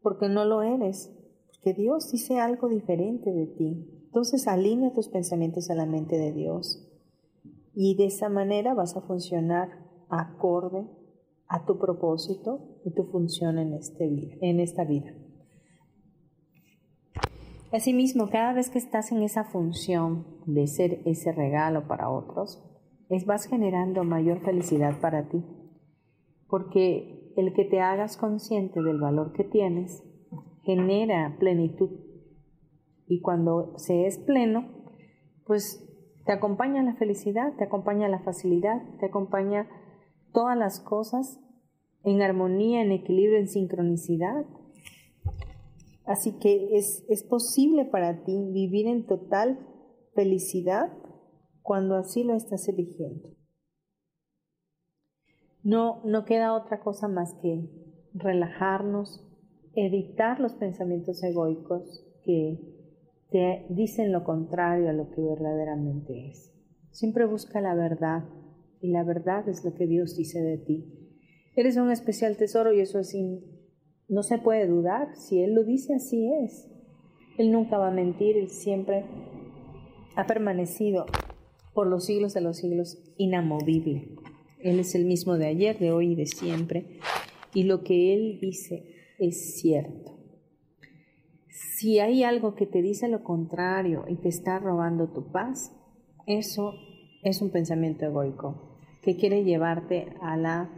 porque 0.02 0.28
no 0.28 0.46
lo 0.46 0.64
eres, 0.64 1.12
porque 1.48 1.74
Dios 1.74 2.12
dice 2.12 2.40
algo 2.40 2.68
diferente 2.68 3.32
de 3.32 3.48
ti. 3.48 4.02
Entonces 4.06 4.48
alinea 4.48 4.94
tus 4.94 5.08
pensamientos 5.08 5.70
a 5.70 5.76
la 5.76 5.86
mente 5.86 6.18
de 6.18 6.34
Dios 6.34 6.90
y 7.74 7.96
de 7.96 8.06
esa 8.06 8.30
manera 8.30 8.74
vas 8.74 8.96
a 8.96 9.02
funcionar 9.02 9.70
acorde 10.10 10.86
a 11.48 11.66
tu 11.66 11.80
propósito 11.80 12.80
y 12.86 12.92
tu 12.94 13.06
función 13.06 13.58
en, 13.58 13.74
este, 13.74 14.38
en 14.42 14.60
esta 14.60 14.84
vida. 14.84 15.14
Asimismo, 17.72 18.30
cada 18.30 18.54
vez 18.54 18.70
que 18.70 18.78
estás 18.78 19.12
en 19.12 19.24
esa 19.24 19.46
función 19.46 20.28
de 20.46 20.68
ser 20.68 21.02
ese 21.06 21.32
regalo 21.32 21.88
para 21.88 22.10
otros, 22.10 22.64
es, 23.10 23.26
vas 23.26 23.46
generando 23.46 24.04
mayor 24.04 24.42
felicidad 24.42 25.00
para 25.02 25.28
ti 25.28 25.44
porque 26.54 27.34
el 27.36 27.52
que 27.56 27.66
te 27.66 27.80
hagas 27.80 28.16
consciente 28.16 28.80
del 28.80 29.00
valor 29.00 29.34
que 29.34 29.44
tienes 29.44 30.04
genera 30.62 31.36
plenitud. 31.40 31.90
Y 33.08 33.22
cuando 33.22 33.74
se 33.80 34.06
es 34.06 34.20
pleno, 34.20 34.68
pues 35.48 35.84
te 36.28 36.32
acompaña 36.32 36.84
la 36.84 36.94
felicidad, 36.94 37.56
te 37.58 37.64
acompaña 37.64 38.08
la 38.08 38.20
facilidad, 38.20 38.84
te 39.00 39.08
acompaña 39.08 39.68
todas 40.32 40.56
las 40.56 40.80
cosas 40.80 41.40
en 42.04 42.22
armonía, 42.22 42.84
en 42.84 42.92
equilibrio, 42.92 43.40
en 43.40 43.48
sincronicidad. 43.48 44.46
Así 46.06 46.38
que 46.38 46.78
es, 46.78 47.04
es 47.10 47.24
posible 47.24 47.84
para 47.84 48.24
ti 48.26 48.52
vivir 48.52 48.86
en 48.86 49.08
total 49.08 49.58
felicidad 50.14 50.94
cuando 51.64 51.96
así 51.96 52.24
lo 52.24 52.36
estás 52.36 52.68
eligiendo. 52.68 53.34
No, 55.64 56.02
no 56.04 56.26
queda 56.26 56.54
otra 56.54 56.82
cosa 56.82 57.08
más 57.08 57.34
que 57.42 57.70
relajarnos, 58.14 59.26
evitar 59.76 60.40
los 60.40 60.54
pensamientos 60.54 61.24
egoicos 61.24 62.06
que 62.24 62.60
te 63.32 63.66
dicen 63.70 64.12
lo 64.12 64.24
contrario 64.24 64.90
a 64.90 64.94
lo 64.94 65.10
que 65.10 65.22
verdaderamente 65.22 66.30
es. 66.30 66.54
Siempre 66.92 67.26
busca 67.26 67.62
la 67.62 67.74
verdad 67.74 68.26
y 68.82 68.92
la 68.92 69.04
verdad 69.04 69.48
es 69.50 69.64
lo 69.66 69.74
que 69.74 69.88
Dios 69.88 70.16
dice 70.16 70.42
de 70.42 70.58
ti. 70.58 71.04
Eres 71.56 71.78
un 71.78 71.92
especial 71.92 72.38
tesoro 72.38 72.74
y 72.74 72.82
eso 72.82 73.00
es 73.00 73.16
no 74.10 74.24
se 74.24 74.38
puede 74.38 74.68
dudar. 74.68 75.16
Si 75.16 75.42
Él 75.42 75.54
lo 75.56 75.64
dice, 75.64 75.96
así 75.96 76.32
es. 76.44 76.70
Él 77.38 77.52
nunca 77.52 77.78
va 77.78 77.88
a 77.88 77.92
mentir, 77.92 78.38
Él 78.38 78.50
siempre 78.50 79.06
ha 80.16 80.28
permanecido 80.28 81.06
por 81.74 81.88
los 81.88 82.06
siglos 82.06 82.34
de 82.34 82.42
los 82.42 82.58
siglos 82.58 83.02
inamovible. 83.18 84.16
Él 84.64 84.80
es 84.80 84.96
el 84.96 85.06
mismo 85.06 85.38
de 85.38 85.48
ayer, 85.48 85.78
de 85.78 85.92
hoy 85.92 86.14
y 86.14 86.16
de 86.16 86.26
siempre. 86.26 87.00
Y 87.54 87.64
lo 87.64 87.84
que 87.84 88.14
Él 88.14 88.40
dice 88.42 88.86
es 89.20 89.56
cierto. 89.60 90.18
Si 91.50 92.00
hay 92.00 92.24
algo 92.24 92.56
que 92.56 92.66
te 92.66 92.82
dice 92.82 93.08
lo 93.08 93.24
contrario 93.24 94.06
y 94.08 94.16
te 94.16 94.30
está 94.30 94.58
robando 94.60 95.10
tu 95.10 95.32
paz, 95.32 95.76
eso 96.26 96.74
es 97.24 97.42
un 97.42 97.52
pensamiento 97.52 98.06
egoico 98.06 98.80
que 99.02 99.18
quiere 99.18 99.44
llevarte 99.44 100.08
a 100.22 100.38
la 100.38 100.70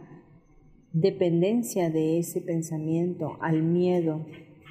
dependencia 0.92 1.90
de 1.90 2.18
ese 2.18 2.40
pensamiento, 2.40 3.36
al 3.40 3.62
miedo, 3.62 4.26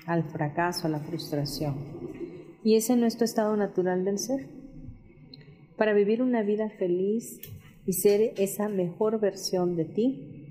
al 0.06 0.24
fracaso, 0.24 0.88
a 0.88 0.90
la 0.90 1.00
frustración. 1.00 1.76
Y 2.64 2.76
ese 2.76 2.94
es 2.94 3.00
nuestro 3.00 3.26
estado 3.26 3.56
natural 3.56 4.04
del 4.04 4.20
ser. 4.20 4.50
Para 5.78 5.94
vivir 5.94 6.22
una 6.22 6.42
vida 6.42 6.70
feliz, 6.70 7.40
y 7.86 7.94
ser 7.94 8.34
esa 8.38 8.70
mejor 8.70 9.20
versión 9.20 9.76
de 9.76 9.86
ti, 9.86 10.46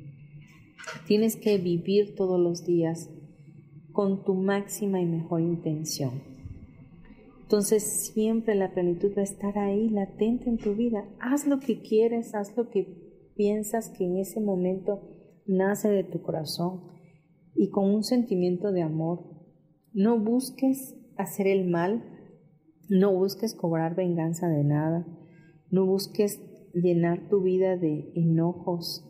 tienes 1.06 1.36
que 1.36 1.58
vivir 1.58 2.14
todos 2.14 2.40
los 2.40 2.64
días 2.64 3.10
con 3.92 4.24
tu 4.24 4.34
máxima 4.34 5.00
y 5.00 5.06
mejor 5.06 5.40
intención. 5.40 6.22
Entonces 7.42 7.82
siempre 8.12 8.54
la 8.54 8.72
plenitud 8.72 9.12
va 9.16 9.20
a 9.20 9.24
estar 9.24 9.58
ahí, 9.58 9.88
latente 9.90 10.48
en 10.48 10.58
tu 10.58 10.74
vida. 10.74 11.04
Haz 11.20 11.46
lo 11.46 11.60
que 11.60 11.82
quieres, 11.82 12.34
haz 12.34 12.56
lo 12.56 12.70
que 12.70 13.30
piensas 13.36 13.90
que 13.90 14.04
en 14.04 14.16
ese 14.16 14.40
momento 14.40 15.02
nace 15.46 15.88
de 15.88 16.04
tu 16.04 16.22
corazón. 16.22 16.92
y 17.56 17.70
con 17.70 17.84
un 17.88 18.02
sentimiento 18.02 18.72
de 18.72 18.82
amor. 18.82 19.20
No 19.92 20.18
busques 20.18 20.96
hacer 21.16 21.46
el 21.46 21.70
mal, 21.70 22.02
no 22.88 23.14
busques 23.14 23.54
cobrar 23.54 23.94
venganza 23.94 24.48
de 24.48 24.64
nada, 24.64 25.06
no 25.70 25.86
busques 25.86 26.40
llenar 26.74 27.28
tu 27.28 27.42
vida 27.42 27.76
de 27.76 28.10
enojos, 28.14 29.04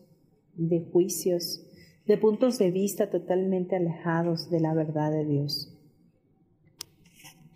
de 0.54 0.80
juicios, 0.92 1.66
de 2.06 2.18
puntos 2.18 2.58
de 2.58 2.70
vista 2.70 3.10
totalmente 3.10 3.76
alejados 3.76 4.50
de 4.50 4.60
la 4.60 4.74
verdad 4.74 5.10
de 5.10 5.24
Dios. 5.24 5.76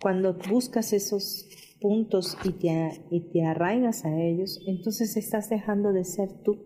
Cuando 0.01 0.37
buscas 0.49 0.93
esos 0.93 1.47
puntos 1.79 2.37
y 2.43 2.51
te, 2.53 3.03
y 3.11 3.21
te 3.31 3.45
arraigas 3.45 4.05
a 4.05 4.19
ellos, 4.19 4.59
entonces 4.65 5.15
estás 5.17 5.49
dejando 5.49 5.93
de 5.93 6.03
ser 6.03 6.31
tú. 6.43 6.57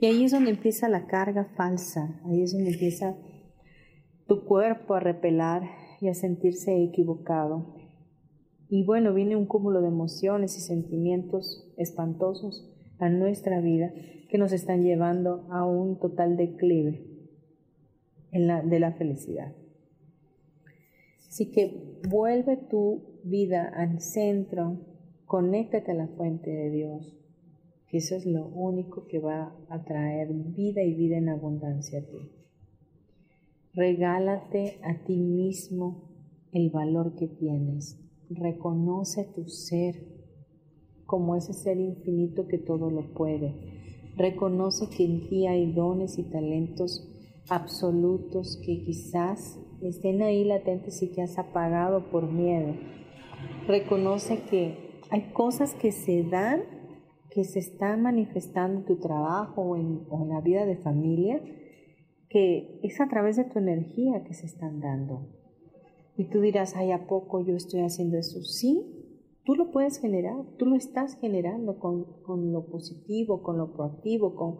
Y 0.00 0.06
ahí 0.06 0.24
es 0.24 0.32
donde 0.32 0.50
empieza 0.50 0.88
la 0.88 1.06
carga 1.06 1.46
falsa, 1.56 2.20
ahí 2.26 2.42
es 2.42 2.52
donde 2.52 2.70
empieza 2.70 3.16
tu 4.26 4.44
cuerpo 4.44 4.94
a 4.94 5.00
repelar 5.00 5.62
y 6.00 6.08
a 6.08 6.14
sentirse 6.14 6.82
equivocado. 6.82 7.81
Y 8.72 8.84
bueno, 8.84 9.12
viene 9.12 9.36
un 9.36 9.44
cúmulo 9.44 9.82
de 9.82 9.88
emociones 9.88 10.56
y 10.56 10.62
sentimientos 10.62 11.70
espantosos 11.76 12.66
a 12.98 13.10
nuestra 13.10 13.60
vida 13.60 13.92
que 14.30 14.38
nos 14.38 14.50
están 14.50 14.82
llevando 14.82 15.46
a 15.50 15.66
un 15.66 15.98
total 15.98 16.38
declive 16.38 17.04
en 18.30 18.46
la, 18.46 18.62
de 18.62 18.80
la 18.80 18.92
felicidad. 18.92 19.52
Así 21.28 21.50
que 21.50 21.98
vuelve 22.08 22.56
tu 22.56 23.02
vida 23.24 23.68
al 23.68 24.00
centro, 24.00 24.80
conéctate 25.26 25.90
a 25.90 25.94
la 25.94 26.08
fuente 26.08 26.48
de 26.48 26.70
Dios, 26.70 27.14
que 27.88 27.98
eso 27.98 28.16
es 28.16 28.24
lo 28.24 28.46
único 28.46 29.06
que 29.06 29.18
va 29.18 29.54
a 29.68 29.84
traer 29.84 30.32
vida 30.32 30.82
y 30.82 30.94
vida 30.94 31.18
en 31.18 31.28
abundancia 31.28 31.98
a 31.98 32.02
ti. 32.04 32.32
Regálate 33.74 34.78
a 34.82 35.04
ti 35.04 35.18
mismo 35.18 36.08
el 36.52 36.70
valor 36.70 37.16
que 37.16 37.26
tienes. 37.28 38.01
Reconoce 38.34 39.24
tu 39.34 39.48
ser 39.48 39.94
como 41.06 41.36
ese 41.36 41.52
ser 41.52 41.78
infinito 41.78 42.46
que 42.46 42.58
todo 42.58 42.90
lo 42.90 43.12
puede. 43.12 43.54
Reconoce 44.16 44.88
que 44.88 45.04
en 45.04 45.28
ti 45.28 45.46
hay 45.46 45.72
dones 45.72 46.18
y 46.18 46.24
talentos 46.24 47.08
absolutos 47.48 48.60
que 48.64 48.82
quizás 48.82 49.58
estén 49.82 50.22
ahí 50.22 50.44
latentes 50.44 51.02
y 51.02 51.10
que 51.10 51.22
has 51.22 51.38
apagado 51.38 52.10
por 52.10 52.30
miedo. 52.30 52.74
Reconoce 53.66 54.42
que 54.48 55.00
hay 55.10 55.32
cosas 55.32 55.74
que 55.74 55.92
se 55.92 56.22
dan, 56.22 56.62
que 57.30 57.44
se 57.44 57.58
están 57.58 58.02
manifestando 58.02 58.80
en 58.80 58.86
tu 58.86 58.96
trabajo 58.96 59.62
o 59.62 59.76
en, 59.76 60.06
o 60.08 60.22
en 60.22 60.28
la 60.30 60.40
vida 60.40 60.64
de 60.64 60.76
familia, 60.76 61.42
que 62.28 62.80
es 62.82 63.00
a 63.00 63.08
través 63.08 63.36
de 63.36 63.44
tu 63.44 63.58
energía 63.58 64.24
que 64.24 64.34
se 64.34 64.46
están 64.46 64.80
dando. 64.80 65.41
Y 66.16 66.24
tú 66.24 66.40
dirás, 66.40 66.74
ay, 66.76 66.92
¿a 66.92 67.06
poco 67.06 67.40
yo 67.40 67.56
estoy 67.56 67.80
haciendo 67.80 68.18
eso? 68.18 68.42
Sí, 68.42 68.84
tú 69.44 69.54
lo 69.54 69.70
puedes 69.70 69.98
generar, 69.98 70.44
tú 70.58 70.66
lo 70.66 70.76
estás 70.76 71.16
generando 71.16 71.78
con, 71.78 72.04
con 72.22 72.52
lo 72.52 72.66
positivo, 72.66 73.42
con 73.42 73.58
lo 73.58 73.72
proactivo, 73.72 74.34
con, 74.34 74.56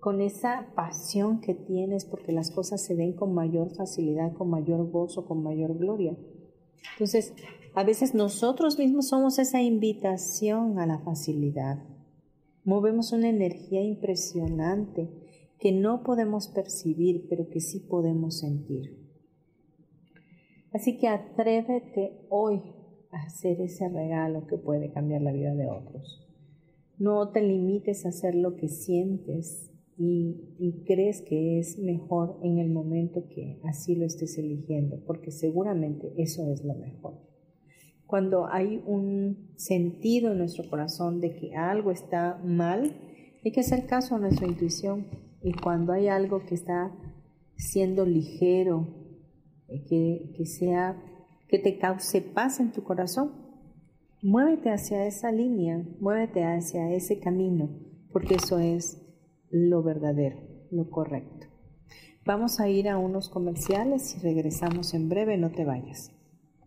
con 0.00 0.20
esa 0.20 0.72
pasión 0.74 1.40
que 1.40 1.54
tienes 1.54 2.04
porque 2.04 2.32
las 2.32 2.50
cosas 2.50 2.82
se 2.82 2.94
den 2.94 3.12
con 3.12 3.34
mayor 3.34 3.74
facilidad, 3.74 4.32
con 4.32 4.48
mayor 4.48 4.90
gozo, 4.90 5.26
con 5.26 5.42
mayor 5.42 5.76
gloria. 5.76 6.16
Entonces, 6.92 7.34
a 7.74 7.84
veces 7.84 8.14
nosotros 8.14 8.78
mismos 8.78 9.08
somos 9.08 9.38
esa 9.38 9.60
invitación 9.62 10.78
a 10.78 10.86
la 10.86 10.98
facilidad. 11.00 11.84
Movemos 12.64 13.12
una 13.12 13.28
energía 13.28 13.82
impresionante 13.82 15.08
que 15.58 15.72
no 15.72 16.02
podemos 16.02 16.48
percibir, 16.48 17.26
pero 17.28 17.48
que 17.48 17.60
sí 17.60 17.80
podemos 17.80 18.38
sentir. 18.38 19.07
Así 20.72 20.98
que 20.98 21.08
atrévete 21.08 22.26
hoy 22.28 22.62
a 23.10 23.22
hacer 23.22 23.60
ese 23.60 23.88
regalo 23.88 24.46
que 24.46 24.58
puede 24.58 24.92
cambiar 24.92 25.22
la 25.22 25.32
vida 25.32 25.54
de 25.54 25.66
otros. 25.66 26.28
No 26.98 27.30
te 27.30 27.42
limites 27.42 28.04
a 28.04 28.10
hacer 28.10 28.34
lo 28.34 28.56
que 28.56 28.68
sientes 28.68 29.70
y, 29.96 30.84
crees 30.86 31.22
que 31.22 31.58
es 31.58 31.78
mejor 31.78 32.38
en 32.42 32.58
el 32.58 32.70
momento 32.70 33.24
que 33.28 33.60
así 33.64 33.96
lo 33.96 34.06
estés 34.06 34.38
eligiendo, 34.38 35.02
porque 35.04 35.32
seguramente 35.32 36.12
eso 36.16 36.50
es 36.52 36.64
lo 36.64 36.74
mejor. 36.74 37.14
Cuando 38.06 38.46
hay 38.46 38.82
un 38.86 39.52
sentido 39.56 40.32
en 40.32 40.38
nuestro 40.38 40.68
corazón 40.70 41.20
de 41.20 41.34
que 41.34 41.54
algo 41.56 41.90
está 41.90 42.40
mal, 42.44 42.96
hay 43.44 43.52
que 43.52 43.60
hacer 43.60 43.86
caso 43.86 44.14
a 44.14 44.18
nuestra 44.18 44.46
intuición 44.46 45.06
y 45.42 45.52
cuando 45.52 45.92
hay 45.92 46.08
algo 46.08 46.44
que 46.46 46.54
está 46.54 46.92
siendo 47.56 48.06
ligero, 48.06 49.07
que, 49.68 50.32
que, 50.36 50.46
sea, 50.46 50.96
que 51.48 51.58
te 51.58 51.78
cause 51.78 52.20
paz 52.22 52.60
en 52.60 52.72
tu 52.72 52.82
corazón, 52.82 53.32
muévete 54.22 54.70
hacia 54.70 55.06
esa 55.06 55.30
línea, 55.30 55.84
muévete 56.00 56.44
hacia 56.44 56.90
ese 56.92 57.20
camino, 57.20 57.70
porque 58.12 58.36
eso 58.36 58.58
es 58.58 59.02
lo 59.50 59.82
verdadero, 59.82 60.38
lo 60.70 60.90
correcto. 60.90 61.46
Vamos 62.24 62.60
a 62.60 62.68
ir 62.68 62.88
a 62.88 62.98
unos 62.98 63.28
comerciales 63.28 64.14
y 64.16 64.20
regresamos 64.20 64.92
en 64.92 65.08
breve, 65.08 65.38
no 65.38 65.50
te 65.50 65.64
vayas. 65.64 66.10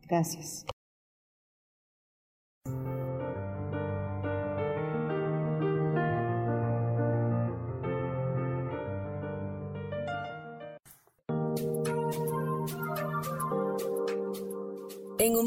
Gracias. 0.08 0.66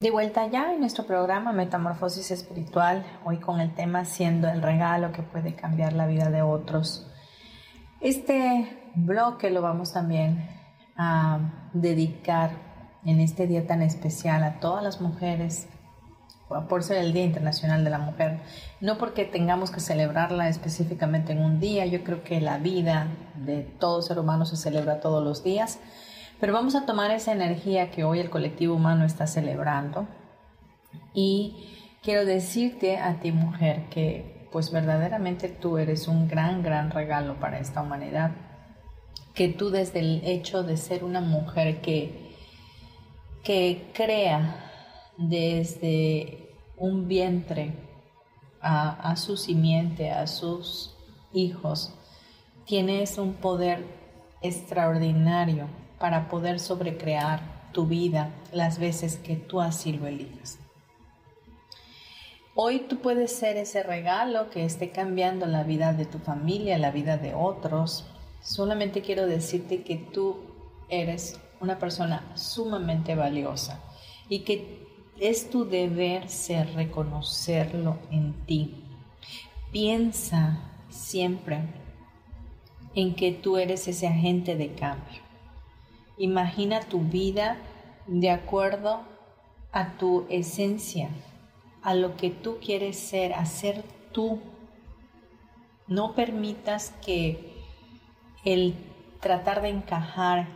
De 0.00 0.10
vuelta 0.10 0.46
ya 0.46 0.72
en 0.72 0.80
nuestro 0.80 1.04
programa 1.04 1.52
Metamorfosis 1.52 2.30
Espiritual, 2.30 3.04
hoy 3.22 3.36
con 3.36 3.60
el 3.60 3.74
tema 3.74 4.06
siendo 4.06 4.48
el 4.48 4.62
regalo 4.62 5.12
que 5.12 5.22
puede 5.22 5.54
cambiar 5.54 5.92
la 5.92 6.06
vida 6.06 6.30
de 6.30 6.40
otros. 6.40 7.06
Este 8.00 8.78
bloque 8.94 9.50
lo 9.50 9.60
vamos 9.60 9.92
también 9.92 10.48
a 10.96 11.68
dedicar 11.74 12.52
en 13.04 13.20
este 13.20 13.46
día 13.46 13.66
tan 13.66 13.82
especial 13.82 14.42
a 14.42 14.58
todas 14.58 14.82
las 14.82 15.02
mujeres, 15.02 15.68
por 16.70 16.82
ser 16.82 16.96
el 16.96 17.12
Día 17.12 17.24
Internacional 17.24 17.84
de 17.84 17.90
la 17.90 17.98
Mujer. 17.98 18.40
No 18.80 18.96
porque 18.96 19.26
tengamos 19.26 19.70
que 19.70 19.80
celebrarla 19.80 20.48
específicamente 20.48 21.32
en 21.32 21.44
un 21.44 21.60
día, 21.60 21.84
yo 21.84 22.02
creo 22.04 22.24
que 22.24 22.40
la 22.40 22.56
vida 22.56 23.08
de 23.34 23.64
todo 23.64 24.00
ser 24.00 24.18
humano 24.18 24.46
se 24.46 24.56
celebra 24.56 25.00
todos 25.00 25.22
los 25.22 25.44
días 25.44 25.78
pero 26.40 26.52
vamos 26.52 26.74
a 26.74 26.86
tomar 26.86 27.10
esa 27.10 27.32
energía 27.32 27.90
que 27.90 28.04
hoy 28.04 28.18
el 28.18 28.30
colectivo 28.30 28.74
humano 28.74 29.04
está 29.04 29.26
celebrando 29.26 30.08
y 31.14 31.68
quiero 32.02 32.24
decirte 32.24 32.96
a 32.96 33.20
ti 33.20 33.30
mujer 33.30 33.88
que 33.90 34.48
pues 34.50 34.72
verdaderamente 34.72 35.48
tú 35.48 35.78
eres 35.78 36.08
un 36.08 36.26
gran, 36.26 36.62
gran 36.62 36.90
regalo 36.90 37.38
para 37.38 37.60
esta 37.60 37.82
humanidad. 37.82 38.32
Que 39.34 39.48
tú 39.48 39.70
desde 39.70 40.00
el 40.00 40.22
hecho 40.24 40.64
de 40.64 40.76
ser 40.76 41.04
una 41.04 41.20
mujer 41.20 41.80
que 41.80 42.30
que 43.42 43.90
crea 43.94 44.56
desde 45.16 46.48
un 46.76 47.08
vientre 47.08 47.72
a, 48.62 49.16
su 49.16 49.38
simiente, 49.38 50.10
a 50.10 50.26
sus 50.26 50.94
hijos, 51.32 51.94
tienes 52.66 53.16
un 53.16 53.34
poder 53.34 53.86
extraordinario 54.42 55.66
para 56.00 56.28
poder 56.28 56.58
sobrecrear 56.58 57.42
tu 57.72 57.86
vida 57.86 58.30
las 58.52 58.78
veces 58.80 59.16
que 59.16 59.36
tú 59.36 59.60
así 59.60 59.92
lo 59.92 60.06
elijas. 60.06 60.58
Hoy 62.56 62.80
tú 62.88 62.98
puedes 62.98 63.36
ser 63.36 63.56
ese 63.58 63.82
regalo 63.82 64.50
que 64.50 64.64
esté 64.64 64.90
cambiando 64.90 65.46
la 65.46 65.62
vida 65.62 65.92
de 65.92 66.06
tu 66.06 66.18
familia, 66.18 66.78
la 66.78 66.90
vida 66.90 67.16
de 67.16 67.34
otros. 67.34 68.06
Solamente 68.42 69.02
quiero 69.02 69.26
decirte 69.26 69.82
que 69.82 69.96
tú 69.96 70.38
eres 70.88 71.38
una 71.60 71.78
persona 71.78 72.32
sumamente 72.34 73.14
valiosa 73.14 73.80
y 74.28 74.40
que 74.40 74.86
es 75.20 75.50
tu 75.50 75.66
deber 75.66 76.28
ser 76.28 76.74
reconocerlo 76.74 77.98
en 78.10 78.32
ti. 78.46 78.84
Piensa 79.70 80.58
siempre 80.88 81.60
en 82.94 83.14
que 83.14 83.32
tú 83.32 83.58
eres 83.58 83.86
ese 83.86 84.08
agente 84.08 84.56
de 84.56 84.74
cambio. 84.74 85.29
Imagina 86.20 86.80
tu 86.80 87.00
vida 87.00 87.56
de 88.06 88.30
acuerdo 88.30 89.00
a 89.72 89.96
tu 89.96 90.26
esencia, 90.28 91.08
a 91.82 91.94
lo 91.94 92.18
que 92.18 92.28
tú 92.28 92.58
quieres 92.62 92.98
ser, 92.98 93.32
a 93.32 93.46
ser 93.46 93.82
tú. 94.12 94.38
No 95.86 96.14
permitas 96.14 96.92
que 97.02 97.64
el 98.44 98.74
tratar 99.20 99.62
de 99.62 99.70
encajar, 99.70 100.48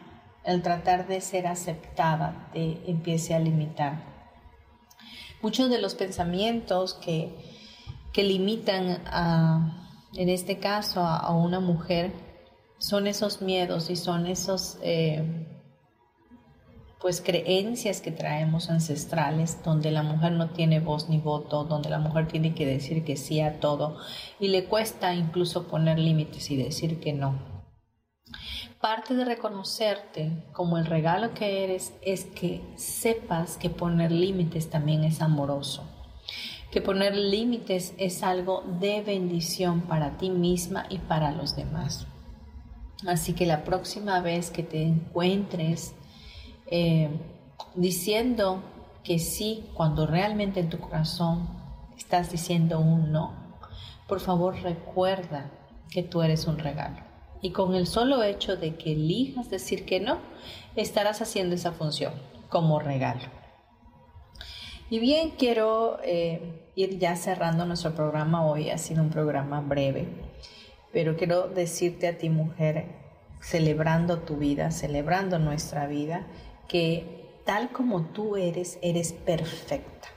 el 0.44 0.60
tratar 0.60 1.06
de 1.06 1.22
ser 1.22 1.46
aceptada 1.46 2.50
te 2.52 2.82
empiece 2.86 3.32
a 3.32 3.38
limitar. 3.38 4.04
Muchos 5.40 5.70
de 5.70 5.80
los 5.80 5.94
pensamientos 5.94 6.92
que, 6.92 7.34
que 8.12 8.22
limitan 8.22 9.00
a, 9.06 9.96
en 10.14 10.28
este 10.28 10.58
caso 10.58 11.00
a, 11.00 11.34
una 11.34 11.60
mujer 11.60 12.12
son 12.76 13.06
esos 13.06 13.40
miedos 13.40 13.88
y 13.88 13.96
son 13.96 14.26
esos 14.26 14.76
eh, 14.82 15.52
pues 17.04 17.20
creencias 17.20 18.00
que 18.00 18.10
traemos 18.12 18.70
ancestrales, 18.70 19.62
donde 19.62 19.90
la 19.90 20.02
mujer 20.02 20.32
no 20.32 20.48
tiene 20.48 20.80
voz 20.80 21.10
ni 21.10 21.18
voto, 21.18 21.64
donde 21.64 21.90
la 21.90 21.98
mujer 21.98 22.28
tiene 22.28 22.54
que 22.54 22.64
decir 22.64 23.04
que 23.04 23.18
sí 23.18 23.42
a 23.42 23.60
todo 23.60 23.98
y 24.40 24.48
le 24.48 24.64
cuesta 24.64 25.14
incluso 25.14 25.68
poner 25.68 25.98
límites 25.98 26.50
y 26.50 26.56
decir 26.56 27.00
que 27.00 27.12
no. 27.12 27.38
Parte 28.80 29.14
de 29.14 29.26
reconocerte 29.26 30.46
como 30.54 30.78
el 30.78 30.86
regalo 30.86 31.34
que 31.34 31.64
eres 31.64 31.92
es 32.00 32.24
que 32.24 32.62
sepas 32.76 33.58
que 33.58 33.68
poner 33.68 34.10
límites 34.10 34.70
también 34.70 35.04
es 35.04 35.20
amoroso, 35.20 35.84
que 36.70 36.80
poner 36.80 37.14
límites 37.14 37.92
es 37.98 38.22
algo 38.22 38.64
de 38.80 39.02
bendición 39.02 39.82
para 39.82 40.16
ti 40.16 40.30
misma 40.30 40.86
y 40.88 41.00
para 41.00 41.32
los 41.32 41.54
demás. 41.54 42.06
Así 43.06 43.34
que 43.34 43.44
la 43.44 43.62
próxima 43.62 44.22
vez 44.22 44.50
que 44.50 44.62
te 44.62 44.82
encuentres 44.82 45.94
eh, 46.76 47.08
diciendo 47.76 48.60
que 49.04 49.20
sí 49.20 49.64
cuando 49.74 50.08
realmente 50.08 50.58
en 50.58 50.70
tu 50.70 50.80
corazón 50.80 51.48
estás 51.96 52.32
diciendo 52.32 52.80
un 52.80 53.12
no, 53.12 53.32
por 54.08 54.18
favor 54.18 54.60
recuerda 54.60 55.52
que 55.88 56.02
tú 56.02 56.22
eres 56.22 56.48
un 56.48 56.58
regalo. 56.58 56.96
Y 57.42 57.50
con 57.50 57.76
el 57.76 57.86
solo 57.86 58.24
hecho 58.24 58.56
de 58.56 58.74
que 58.74 58.90
elijas 58.90 59.50
decir 59.50 59.86
que 59.86 60.00
no, 60.00 60.18
estarás 60.74 61.22
haciendo 61.22 61.54
esa 61.54 61.70
función 61.70 62.12
como 62.48 62.80
regalo. 62.80 63.22
Y 64.90 64.98
bien, 64.98 65.30
quiero 65.38 66.00
eh, 66.02 66.72
ir 66.74 66.98
ya 66.98 67.14
cerrando 67.14 67.66
nuestro 67.66 67.94
programa 67.94 68.44
hoy. 68.44 68.70
Ha 68.70 68.78
sido 68.78 69.00
un 69.00 69.10
programa 69.10 69.60
breve, 69.60 70.08
pero 70.92 71.16
quiero 71.16 71.46
decirte 71.46 72.08
a 72.08 72.18
ti, 72.18 72.30
mujer, 72.30 73.04
celebrando 73.44 74.20
tu 74.20 74.36
vida, 74.38 74.70
celebrando 74.70 75.38
nuestra 75.38 75.86
vida, 75.86 76.26
que 76.68 77.40
tal 77.44 77.70
como 77.70 78.06
tú 78.06 78.36
eres, 78.36 78.78
eres 78.82 79.12
perfecta. 79.12 80.08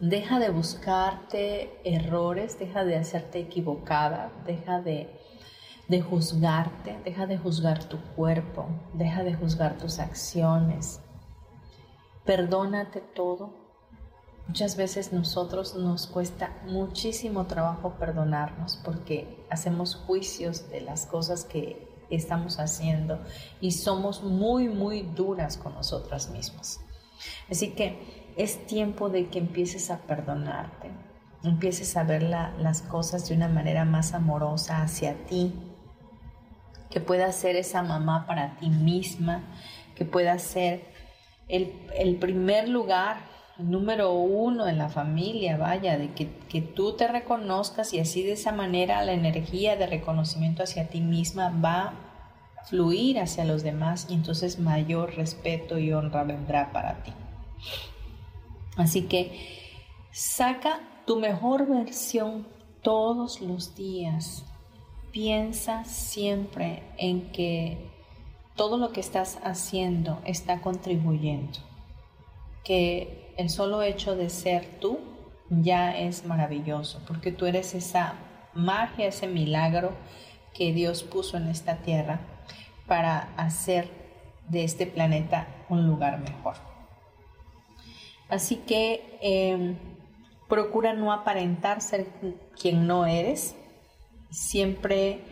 Deja 0.00 0.38
de 0.38 0.48
buscarte 0.48 1.78
errores, 1.84 2.58
deja 2.58 2.84
de 2.84 2.96
hacerte 2.96 3.38
equivocada, 3.38 4.32
deja 4.46 4.80
de, 4.80 5.10
de 5.88 6.00
juzgarte, 6.00 6.98
deja 7.04 7.26
de 7.26 7.36
juzgar 7.36 7.84
tu 7.84 8.00
cuerpo, 8.14 8.66
deja 8.94 9.22
de 9.24 9.34
juzgar 9.34 9.76
tus 9.76 9.98
acciones. 9.98 11.02
Perdónate 12.24 13.00
todo. 13.00 13.52
Muchas 14.46 14.76
veces 14.76 15.12
nosotros 15.12 15.74
nos 15.76 16.06
cuesta 16.06 16.56
muchísimo 16.64 17.46
trabajo 17.46 17.96
perdonarnos 17.98 18.80
porque 18.82 19.44
hacemos 19.50 19.94
juicios 19.94 20.70
de 20.70 20.80
las 20.80 21.04
cosas 21.04 21.44
que 21.44 21.89
estamos 22.16 22.58
haciendo 22.58 23.20
y 23.60 23.72
somos 23.72 24.22
muy, 24.22 24.68
muy 24.68 25.02
duras 25.02 25.56
con 25.56 25.74
nosotras 25.74 26.30
mismas. 26.30 26.80
Así 27.50 27.70
que 27.70 28.32
es 28.36 28.66
tiempo 28.66 29.08
de 29.08 29.28
que 29.28 29.38
empieces 29.38 29.90
a 29.90 29.98
perdonarte, 29.98 30.90
empieces 31.44 31.96
a 31.96 32.04
ver 32.04 32.22
las 32.22 32.82
cosas 32.82 33.28
de 33.28 33.34
una 33.34 33.48
manera 33.48 33.84
más 33.84 34.14
amorosa 34.14 34.82
hacia 34.82 35.14
ti, 35.26 35.52
que 36.90 37.00
puedas 37.00 37.36
ser 37.36 37.56
esa 37.56 37.82
mamá 37.82 38.26
para 38.26 38.56
ti 38.56 38.68
misma, 38.68 39.42
que 39.94 40.04
puedas 40.04 40.42
ser 40.42 40.84
el, 41.48 41.72
el 41.96 42.16
primer 42.16 42.68
lugar 42.68 43.18
número 43.62 44.12
uno 44.12 44.66
en 44.66 44.78
la 44.78 44.88
familia, 44.88 45.56
vaya, 45.56 45.98
de 45.98 46.12
que, 46.12 46.30
que, 46.48 46.60
tú 46.62 46.96
te 46.96 47.08
reconozcas 47.08 47.92
y 47.92 48.00
así 48.00 48.22
de 48.22 48.32
esa 48.32 48.52
manera 48.52 49.02
la 49.04 49.12
energía 49.12 49.76
de 49.76 49.86
reconocimiento 49.86 50.62
hacia 50.62 50.88
ti 50.88 51.00
misma 51.00 51.50
va 51.50 51.94
a 52.56 52.64
fluir 52.64 53.18
hacia 53.18 53.44
los 53.44 53.62
demás 53.62 54.06
y 54.08 54.14
entonces 54.14 54.58
mayor 54.58 55.14
respeto 55.16 55.78
y 55.78 55.92
honra 55.92 56.24
vendrá 56.24 56.72
para 56.72 57.02
ti. 57.02 57.12
Así 58.76 59.02
que 59.02 59.32
saca 60.10 60.80
tu 61.06 61.18
mejor 61.18 61.66
versión 61.66 62.46
todos 62.82 63.40
los 63.40 63.74
días. 63.74 64.44
Piensa 65.12 65.84
siempre 65.84 66.82
en 66.96 67.32
que 67.32 67.90
todo 68.56 68.76
lo 68.76 68.92
que 68.92 69.00
estás 69.00 69.38
haciendo 69.42 70.20
está 70.24 70.60
contribuyendo, 70.60 71.58
que 72.62 73.19
el 73.36 73.50
solo 73.50 73.82
hecho 73.82 74.16
de 74.16 74.30
ser 74.30 74.66
tú 74.80 74.98
ya 75.50 75.96
es 75.96 76.24
maravilloso, 76.24 77.00
porque 77.06 77.32
tú 77.32 77.46
eres 77.46 77.74
esa 77.74 78.14
magia, 78.54 79.06
ese 79.06 79.26
milagro 79.26 79.92
que 80.54 80.72
Dios 80.72 81.02
puso 81.02 81.36
en 81.36 81.48
esta 81.48 81.76
tierra 81.78 82.20
para 82.86 83.32
hacer 83.36 83.88
de 84.48 84.64
este 84.64 84.86
planeta 84.86 85.46
un 85.68 85.86
lugar 85.86 86.18
mejor. 86.18 86.54
Así 88.28 88.56
que 88.56 89.18
em, 89.20 89.76
procura 90.48 90.92
no 90.92 91.12
aparentar 91.12 91.80
ser 91.80 92.06
quien 92.60 92.86
no 92.86 93.06
eres, 93.06 93.56
siempre 94.30 95.22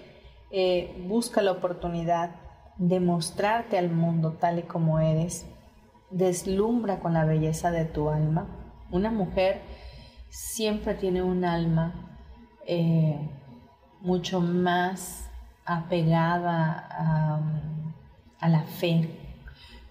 eh, 0.51 0.95
busca 1.07 1.43
la 1.43 1.53
oportunidad 1.53 2.37
de 2.77 3.01
mostrarte 3.01 3.77
al 3.79 3.91
mundo 3.91 4.33
tal 4.41 4.61
y 4.61 4.63
como 4.63 5.01
eres 5.01 5.47
deslumbra 6.11 7.01
con 7.01 7.12
la 7.12 7.25
belleza 7.25 7.71
de 7.71 7.85
tu 7.85 8.09
alma. 8.09 8.47
Una 8.90 9.11
mujer 9.11 9.61
siempre 10.31 10.94
tiene 10.94 11.23
un 11.23 11.44
alma 11.44 12.18
eh, 12.66 13.18
mucho 14.01 14.40
más 14.40 15.29
apegada 15.64 17.40
a, 18.40 18.49
la 18.49 18.62
fe, 18.62 19.11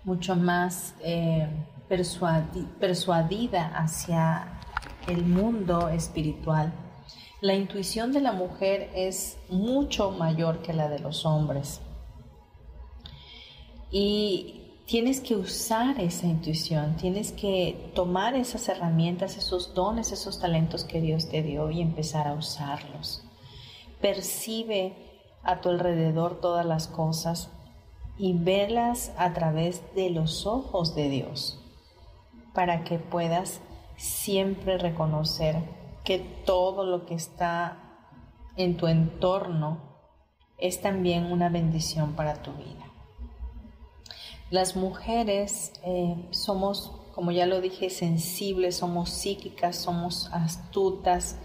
mucho 0.03 0.35
más 0.35 0.95
eh, 1.03 1.47
persuadida 2.79 3.67
hacia 3.75 4.47
el 5.07 5.25
mundo 5.25 5.89
espiritual. 5.89 6.73
La 7.41 7.53
intuición 7.53 8.11
de 8.11 8.21
la 8.21 8.31
mujer 8.31 8.89
es 8.95 9.37
mucho 9.49 10.11
mayor 10.11 10.63
que 10.63 10.73
la 10.73 10.89
de 10.89 10.99
los 10.99 11.25
hombres. 11.25 11.81
Y 13.91 14.66
tienes 14.87 15.19
que 15.19 15.35
usar 15.35 15.99
esa 15.99 16.27
intuición, 16.27 16.95
tienes 16.95 17.33
que 17.33 17.91
tomar 17.93 18.35
esas 18.35 18.69
herramientas, 18.69 19.37
esos 19.37 19.73
dones, 19.73 20.13
esos 20.13 20.39
talentos 20.39 20.85
que 20.85 21.01
Dios 21.01 21.27
te 21.27 21.43
dio 21.43 21.69
y 21.69 21.81
empezar 21.81 22.25
a 22.25 22.33
usarlos. 22.33 23.21
Percibe 23.99 24.95
a 25.43 25.59
tu 25.59 25.69
alrededor 25.69 26.39
todas 26.39 26.65
las 26.65 26.87
cosas 26.87 27.51
y 28.17 28.33
velas 28.33 29.11
a 29.17 29.33
través 29.33 29.83
de 29.93 30.09
los 30.09 30.47
ojos 30.47 30.95
de 30.95 31.09
Dios 31.09 31.59
para 32.53 32.85
que 32.85 32.97
puedas 32.97 33.59
siempre 33.97 34.77
reconocer 34.77 35.57
que 36.05 36.19
todo 36.19 36.85
lo 36.85 37.05
que 37.05 37.13
está 37.13 37.77
en 38.55 38.77
tu 38.77 38.87
entorno 38.87 39.79
es 40.57 40.81
también 40.81 41.25
una 41.25 41.49
bendición 41.49 42.13
para 42.13 42.41
tu 42.41 42.53
vida. 42.53 42.86
Las 44.49 44.75
mujeres 44.75 45.73
eh, 45.83 46.15
somos, 46.31 46.91
como 47.13 47.31
ya 47.31 47.45
lo 47.45 47.59
dije, 47.59 47.89
sensibles, 47.89 48.77
somos 48.77 49.09
psíquicas, 49.09 49.75
somos 49.75 50.29
astutas, 50.31 51.37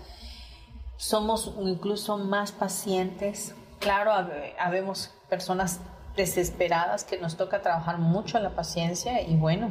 somos 0.96 1.52
incluso 1.60 2.16
más 2.16 2.52
pacientes. 2.52 3.54
Claro, 3.80 4.12
habemos 4.58 5.10
personas 5.28 5.80
desesperadas 6.16 7.02
que 7.02 7.18
nos 7.18 7.36
toca 7.36 7.60
trabajar 7.62 7.98
mucho 7.98 8.38
la 8.38 8.54
paciencia 8.54 9.20
y 9.22 9.34
bueno, 9.34 9.70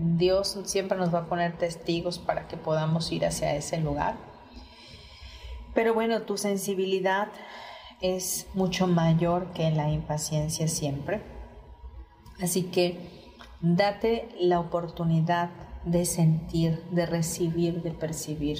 Dios 0.00 0.58
siempre 0.64 0.98
nos 0.98 1.14
va 1.14 1.20
a 1.20 1.26
poner 1.26 1.56
testigos 1.56 2.18
para 2.18 2.48
que 2.48 2.56
podamos 2.56 3.12
ir 3.12 3.26
hacia 3.26 3.54
ese 3.54 3.76
lugar. 3.78 4.16
Pero 5.74 5.94
bueno, 5.94 6.22
tu 6.22 6.36
sensibilidad 6.36 7.28
es 8.00 8.48
mucho 8.54 8.88
mayor 8.88 9.52
que 9.52 9.70
la 9.70 9.90
impaciencia 9.90 10.66
siempre. 10.66 11.39
Así 12.42 12.64
que 12.64 13.34
date 13.60 14.28
la 14.40 14.60
oportunidad 14.60 15.50
de 15.84 16.04
sentir, 16.04 16.84
de 16.90 17.06
recibir, 17.06 17.82
de 17.82 17.90
percibir. 17.90 18.58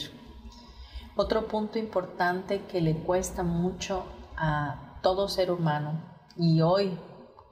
Otro 1.17 1.49
punto 1.49 1.79
importante 1.79 2.63
que 2.63 2.81
le 2.81 2.97
cuesta 2.97 3.43
mucho 3.43 4.05
a 4.37 4.99
todo 5.03 5.29
ser 5.29 5.51
humano, 5.51 6.03
y 6.37 6.61
hoy 6.63 6.99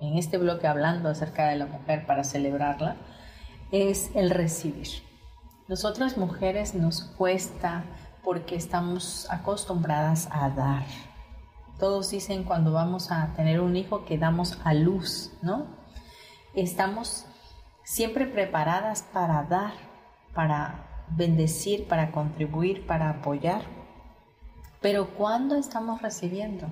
en 0.00 0.16
este 0.16 0.38
bloque 0.38 0.66
hablando 0.66 1.08
acerca 1.08 1.48
de 1.48 1.56
la 1.56 1.66
mujer 1.66 2.06
para 2.06 2.24
celebrarla, 2.24 2.96
es 3.72 4.10
el 4.14 4.30
recibir. 4.30 4.88
Nosotras 5.66 6.16
mujeres 6.16 6.74
nos 6.74 7.02
cuesta 7.02 7.84
porque 8.22 8.54
estamos 8.54 9.26
acostumbradas 9.30 10.28
a 10.30 10.48
dar. 10.50 10.84
Todos 11.78 12.10
dicen 12.10 12.44
cuando 12.44 12.72
vamos 12.72 13.10
a 13.10 13.34
tener 13.34 13.60
un 13.60 13.76
hijo 13.76 14.04
que 14.04 14.18
damos 14.18 14.58
a 14.64 14.72
luz, 14.72 15.32
¿no? 15.42 15.77
Estamos 16.54 17.26
siempre 17.84 18.26
preparadas 18.26 19.02
para 19.02 19.42
dar, 19.44 19.72
para 20.34 21.04
bendecir, 21.08 21.86
para 21.86 22.10
contribuir, 22.10 22.86
para 22.86 23.10
apoyar. 23.10 23.62
Pero 24.80 25.08
¿cuándo 25.14 25.56
estamos 25.56 26.02
recibiendo? 26.02 26.66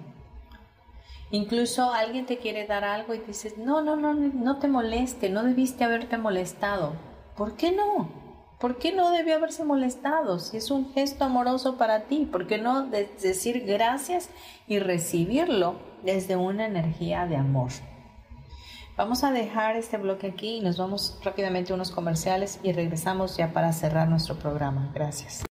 Incluso 1.31 1.93
alguien 1.93 2.27
te 2.27 2.39
quiere 2.39 2.67
dar 2.67 2.85
algo 2.85 3.15
y 3.15 3.19
dices, 3.19 3.59
no, 3.59 3.81
no, 3.83 3.97
no, 3.97 4.15
no 4.15 4.59
te 4.59 4.69
moleste, 4.69 5.29
no 5.29 5.43
debiste 5.43 5.85
haberte 5.85 6.19
molestado. 6.19 6.93
¿Por 7.37 7.57
qué 7.57 7.73
no? 7.73 8.09
¿Por 8.61 8.79
qué 8.79 8.93
no 8.93 9.11
debió 9.11 9.37
haberse 9.37 9.65
molestado? 9.65 10.39
Si 10.39 10.57
es 10.57 10.71
un 10.71 10.93
gesto 10.93 11.25
amoroso 11.25 11.77
para 11.77 12.05
ti, 12.05 12.27
¿por 12.31 12.47
qué 12.47 12.59
no 12.59 12.87
decir 12.87 13.65
gracias 13.67 14.31
y 14.67 14.79
recibirlo 14.79 15.77
desde 16.05 16.37
una 16.37 16.67
energía 16.67 17.27
de 17.27 17.37
amor? 17.37 17.71
Vamos 18.97 19.25
a 19.25 19.31
dejar 19.31 19.77
este 19.77 19.99
bloque 19.99 20.29
aquí 20.29 20.57
y 20.57 20.61
nos 20.61 20.79
vamos 20.79 21.19
rápidamente 21.23 21.71
a 21.73 21.75
unos 21.75 21.91
comerciales 21.91 22.59
y 22.63 22.73
regresamos 22.73 23.37
ya 23.37 23.53
para 23.53 23.73
cerrar 23.75 24.09
nuestro 24.09 24.39
programa. 24.39 24.91
Gracias. 24.95 25.45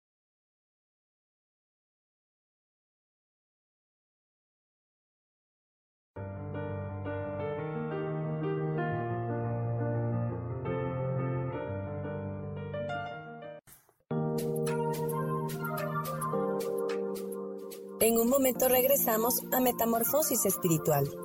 En 18.01 18.19
un 18.19 18.29
momento 18.29 18.67
regresamos 18.67 19.35
a 19.51 19.59
Metamorfosis 19.59 20.45
Espiritual. 20.45 21.24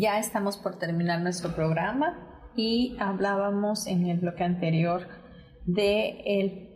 Ya 0.00 0.20
estamos 0.20 0.56
por 0.56 0.78
terminar 0.78 1.22
nuestro 1.22 1.56
programa 1.56 2.52
y 2.54 2.96
hablábamos 3.00 3.88
en 3.88 4.06
el 4.06 4.20
bloque 4.20 4.44
anterior 4.44 5.08
de 5.66 6.22
el 6.24 6.68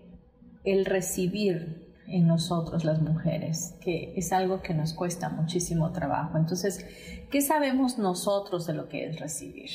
el 0.65 0.85
recibir 0.85 1.95
en 2.09 2.27
nosotros 2.27 2.85
las 2.85 3.01
mujeres, 3.01 3.77
que 3.81 4.13
es 4.17 4.33
algo 4.33 4.61
que 4.61 4.75
nos 4.75 4.93
cuesta 4.93 5.29
muchísimo 5.29 5.93
trabajo. 5.93 6.37
Entonces, 6.37 6.85
¿qué 7.31 7.41
sabemos 7.43 7.97
nosotros 7.97 8.67
de 8.67 8.75
lo 8.75 8.89
que 8.89 9.07
es 9.07 9.21
recibir? 9.21 9.71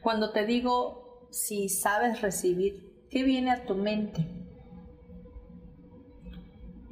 Cuando 0.00 0.30
te 0.30 0.46
digo 0.46 1.26
si 1.32 1.68
sabes 1.68 2.20
recibir, 2.20 3.08
¿qué 3.10 3.24
viene 3.24 3.50
a 3.50 3.66
tu 3.66 3.74
mente? 3.74 4.28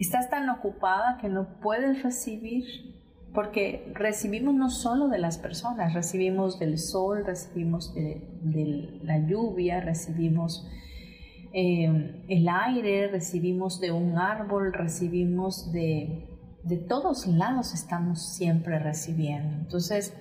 ¿Estás 0.01 0.29
tan 0.29 0.49
ocupada 0.51 1.19
que 1.21 1.29
no 1.29 1.61
puedes 1.61 2.03
recibir? 2.03 2.98
Porque 3.33 3.93
recibimos 3.95 4.55
no 4.55 4.71
solo 4.71 5.09
de 5.09 5.19
las 5.19 5.39
personas, 5.39 5.95
recibimos 5.95 6.59
del 6.59 6.79
sol, 6.79 7.25
recibimos 7.25 7.95
de, 7.95 9.01
la 9.03 9.19
lluvia, 9.19 9.81
recibimos 9.81 10.67
Em, 11.53 12.25
el 12.29 12.47
aire, 12.49 13.09
recibimos 13.09 13.81
de 13.81 13.91
un 13.91 14.19
árbol, 14.19 14.73
recibimos 14.73 15.73
de, 15.73 16.29
de 16.63 16.77
todos 16.77 17.27
lados, 17.27 17.73
estamos 17.73 18.35
siempre 18.35 18.79
recibiendo. 18.79 19.57
Entonces, 19.57 20.15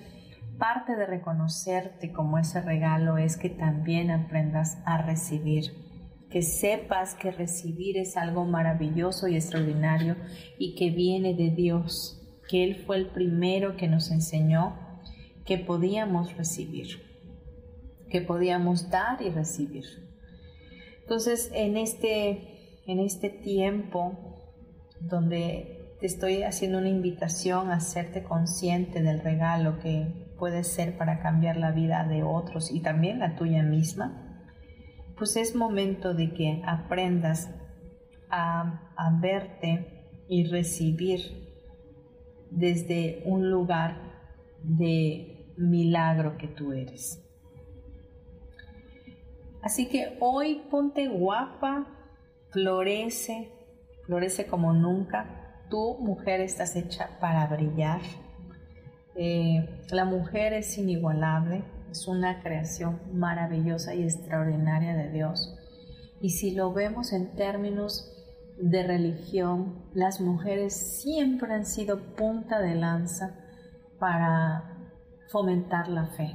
parte 0.58 0.96
de 0.96 1.06
reconocerte 1.06 2.12
como 2.12 2.38
ese 2.38 2.62
regalo 2.62 3.18
es 3.18 3.36
que 3.36 3.50
también 3.50 4.10
aprendas 4.10 4.78
a 4.86 5.02
recibir, 5.02 5.64
que 6.30 6.40
sepas 6.40 7.14
que 7.14 7.30
recibir 7.30 7.98
es 7.98 8.16
algo 8.16 8.46
maravilloso 8.46 9.28
y 9.28 9.34
extraordinario 9.34 10.16
y 10.58 10.76
que 10.76 10.90
viene 10.90 11.34
de 11.34 11.50
Dios, 11.50 12.17
que 12.48 12.64
Él 12.64 12.76
fue 12.86 12.96
el 12.96 13.06
primero 13.06 13.76
que 13.76 13.86
nos 13.86 14.10
enseñó 14.10 14.74
que 15.44 15.58
podíamos 15.58 16.36
recibir, 16.36 16.88
que 18.10 18.20
podíamos 18.20 18.90
dar 18.90 19.22
y 19.22 19.30
recibir. 19.30 19.84
Entonces, 21.00 21.50
en 21.54 21.76
este, 21.76 22.82
en 22.86 23.00
este 23.00 23.30
tiempo 23.30 24.12
donde 25.00 25.94
te 26.00 26.06
estoy 26.06 26.42
haciendo 26.42 26.78
una 26.78 26.88
invitación 26.88 27.70
a 27.70 27.76
hacerte 27.76 28.22
consciente 28.22 29.02
del 29.02 29.20
regalo 29.20 29.78
que 29.80 30.28
puede 30.38 30.64
ser 30.64 30.96
para 30.96 31.20
cambiar 31.20 31.56
la 31.56 31.72
vida 31.72 32.04
de 32.04 32.22
otros 32.22 32.70
y 32.70 32.80
también 32.80 33.18
la 33.18 33.36
tuya 33.36 33.62
misma, 33.62 34.44
pues 35.16 35.36
es 35.36 35.56
momento 35.56 36.14
de 36.14 36.32
que 36.32 36.62
aprendas 36.64 37.50
a, 38.30 38.92
a 38.96 39.18
verte 39.20 40.24
y 40.28 40.44
recibir 40.44 41.47
desde 42.50 43.22
un 43.24 43.50
lugar 43.50 44.00
de 44.62 45.52
milagro 45.56 46.36
que 46.36 46.48
tú 46.48 46.72
eres. 46.72 47.22
Así 49.62 49.88
que 49.88 50.16
hoy 50.20 50.62
ponte 50.70 51.08
guapa, 51.08 51.86
florece, 52.50 53.50
florece 54.06 54.46
como 54.46 54.72
nunca. 54.72 55.64
Tú, 55.68 55.98
mujer, 56.00 56.40
estás 56.40 56.76
hecha 56.76 57.18
para 57.20 57.46
brillar. 57.46 58.00
Eh, 59.16 59.68
la 59.90 60.04
mujer 60.04 60.52
es 60.52 60.78
inigualable, 60.78 61.64
es 61.90 62.06
una 62.06 62.40
creación 62.40 63.00
maravillosa 63.12 63.94
y 63.94 64.04
extraordinaria 64.04 64.94
de 64.94 65.10
Dios. 65.10 65.56
Y 66.20 66.30
si 66.30 66.52
lo 66.52 66.72
vemos 66.72 67.12
en 67.12 67.34
términos 67.34 68.17
de 68.60 68.82
religión, 68.82 69.84
las 69.94 70.20
mujeres 70.20 71.00
siempre 71.02 71.52
han 71.52 71.64
sido 71.64 72.14
punta 72.14 72.60
de 72.60 72.74
lanza 72.74 73.38
para 73.98 74.92
fomentar 75.30 75.88
la 75.88 76.06
fe. 76.06 76.34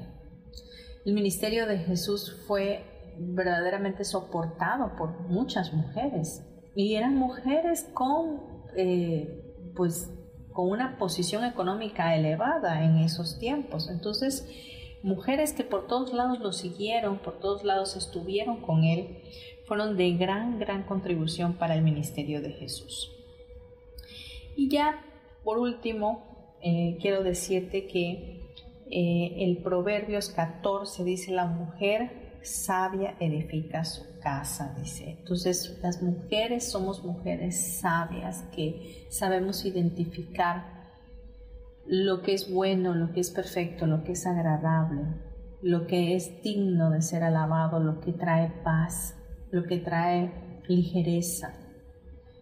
El 1.06 1.14
ministerio 1.14 1.68
de 1.68 1.80
Jesús 1.80 2.44
fue 2.48 2.86
verdaderamente 3.18 4.06
soportado 4.06 4.96
por 4.96 5.20
muchas 5.28 5.74
mujeres 5.74 6.44
y 6.76 6.96
eran 6.96 7.16
mujeres 7.16 7.90
con 7.94 8.42
eh, 8.76 9.40
pues 9.76 10.12
con 10.52 10.70
una 10.70 10.98
posición 10.98 11.44
económica 11.44 12.16
elevada 12.16 12.84
en 12.84 12.98
esos 12.98 13.38
tiempos 13.38 13.90
entonces 13.90 14.48
mujeres 15.04 15.54
que 15.54 15.64
por 15.64 15.88
todos 15.88 16.14
lados 16.14 16.40
lo 16.40 16.52
siguieron 16.52 17.20
por 17.20 17.40
todos 17.40 17.64
lados 17.64 17.96
estuvieron 17.96 18.62
con 18.62 18.84
él 18.84 19.22
fueron 19.66 19.98
de 19.98 20.12
gran 20.14 20.60
gran 20.60 20.84
contribución 20.84 21.54
para 21.54 21.76
el 21.76 21.82
ministerio 21.82 22.42
de 22.42 22.52
Jesús 22.52 23.12
y 24.56 24.70
ya 24.70 25.04
por 25.44 25.58
último 25.58 26.58
eh, 26.62 26.98
quiero 27.02 27.24
decirte 27.24 27.88
que 27.88 28.42
eh, 28.90 29.36
el 29.44 29.58
Proverbios 29.58 30.30
14 30.30 31.04
dice 31.04 31.32
la 31.32 31.46
mujer 31.46 32.24
sabia 32.44 33.16
edifica 33.20 33.86
su 33.86 34.04
casa, 34.20 34.76
dice. 34.78 35.18
Entonces, 35.20 35.80
las 35.82 36.02
mujeres 36.02 36.70
somos 36.70 37.04
mujeres 37.04 37.80
sabias 37.80 38.44
que 38.56 39.08
sabemos 39.10 39.66
identificar 39.66 40.84
lo 41.86 42.22
que 42.22 42.34
es 42.34 42.52
bueno, 42.52 42.94
lo 42.94 43.12
que 43.12 43.20
es 43.20 43.32
perfecto, 43.32 43.86
lo 43.86 44.04
que 44.04 44.14
es 44.14 44.26
agradable, 44.26 45.02
lo 45.62 45.88
que 45.88 46.16
es 46.16 46.42
digno 46.42 46.90
de 46.92 47.02
ser 47.02 47.24
alabado, 47.24 47.80
lo 47.80 48.00
que 48.00 48.14
trae 48.14 48.50
paz, 48.64 49.16
lo 49.54 49.64
que 49.64 49.78
trae 49.78 50.34
ligereza. 50.68 51.54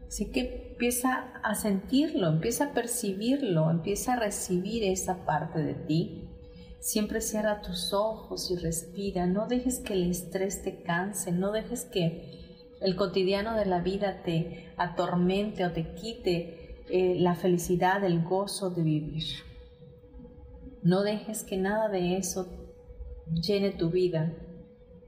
Así 0.08 0.32
que 0.32 0.72
empieza 0.72 1.32
a 1.44 1.54
sentirlo, 1.54 2.28
empieza 2.28 2.66
a 2.66 2.74
percibirlo, 2.74 3.70
empieza 3.70 4.14
a 4.14 4.20
recibir 4.20 4.84
esa 4.84 5.24
parte 5.26 5.60
de 5.60 5.76
ti 5.76 6.28
Siempre 6.82 7.22
cierra 7.22 7.62
tus 7.62 7.94
ojos 7.94 8.50
y 8.50 8.56
respira. 8.56 9.28
No 9.28 9.46
dejes 9.46 9.80
que 9.80 9.94
el 9.94 10.10
estrés 10.10 10.64
te 10.64 10.82
canse. 10.82 11.32
No 11.32 11.52
dejes 11.52 11.86
que 11.86 12.74
el 12.82 12.96
cotidiano 12.96 13.56
de 13.56 13.68
la 13.68 13.82
vida 13.82 14.24
te 14.24 14.74
atormente 14.78 15.64
o 15.64 15.72
te 15.72 15.94
quite 15.94 16.84
eh, 16.90 17.18
la 17.20 17.36
felicidad, 17.36 18.04
el 18.04 18.24
gozo 18.24 18.72
de 18.72 18.82
vivir. 18.82 19.24
No 20.82 21.04
dejes 21.04 21.44
que 21.44 21.58
nada 21.58 21.88
de 21.88 22.18
eso 22.18 22.50
llene 23.32 23.70
tu 23.70 23.92
vida. 23.92 24.34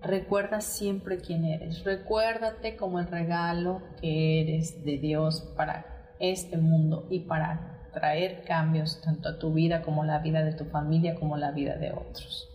Recuerda 0.04 0.60
siempre 0.60 1.20
quién 1.20 1.45
eres. 1.45 1.84
Recuérdate 1.86 2.76
como 2.76 2.99
el 2.99 3.08
regalo 3.08 3.82
que 4.01 4.41
eres 4.41 4.84
de 4.84 4.97
Dios 4.97 5.54
para 5.56 6.16
este 6.20 6.58
mundo 6.58 7.08
y 7.10 7.22
para 7.22 7.89
traer 7.93 8.43
cambios 8.43 8.99
tanto 9.01 9.30
a 9.30 9.39
tu 9.39 9.54
vida 9.54 9.82
como 9.82 10.04
la 10.04 10.20
vida 10.20 10.43
de 10.43 10.54
tu 10.54 10.66
familia 10.66 11.16
como 11.16 11.38
la 11.38 11.51
vida 11.51 11.78
de 11.78 11.91
otros. 11.91 12.49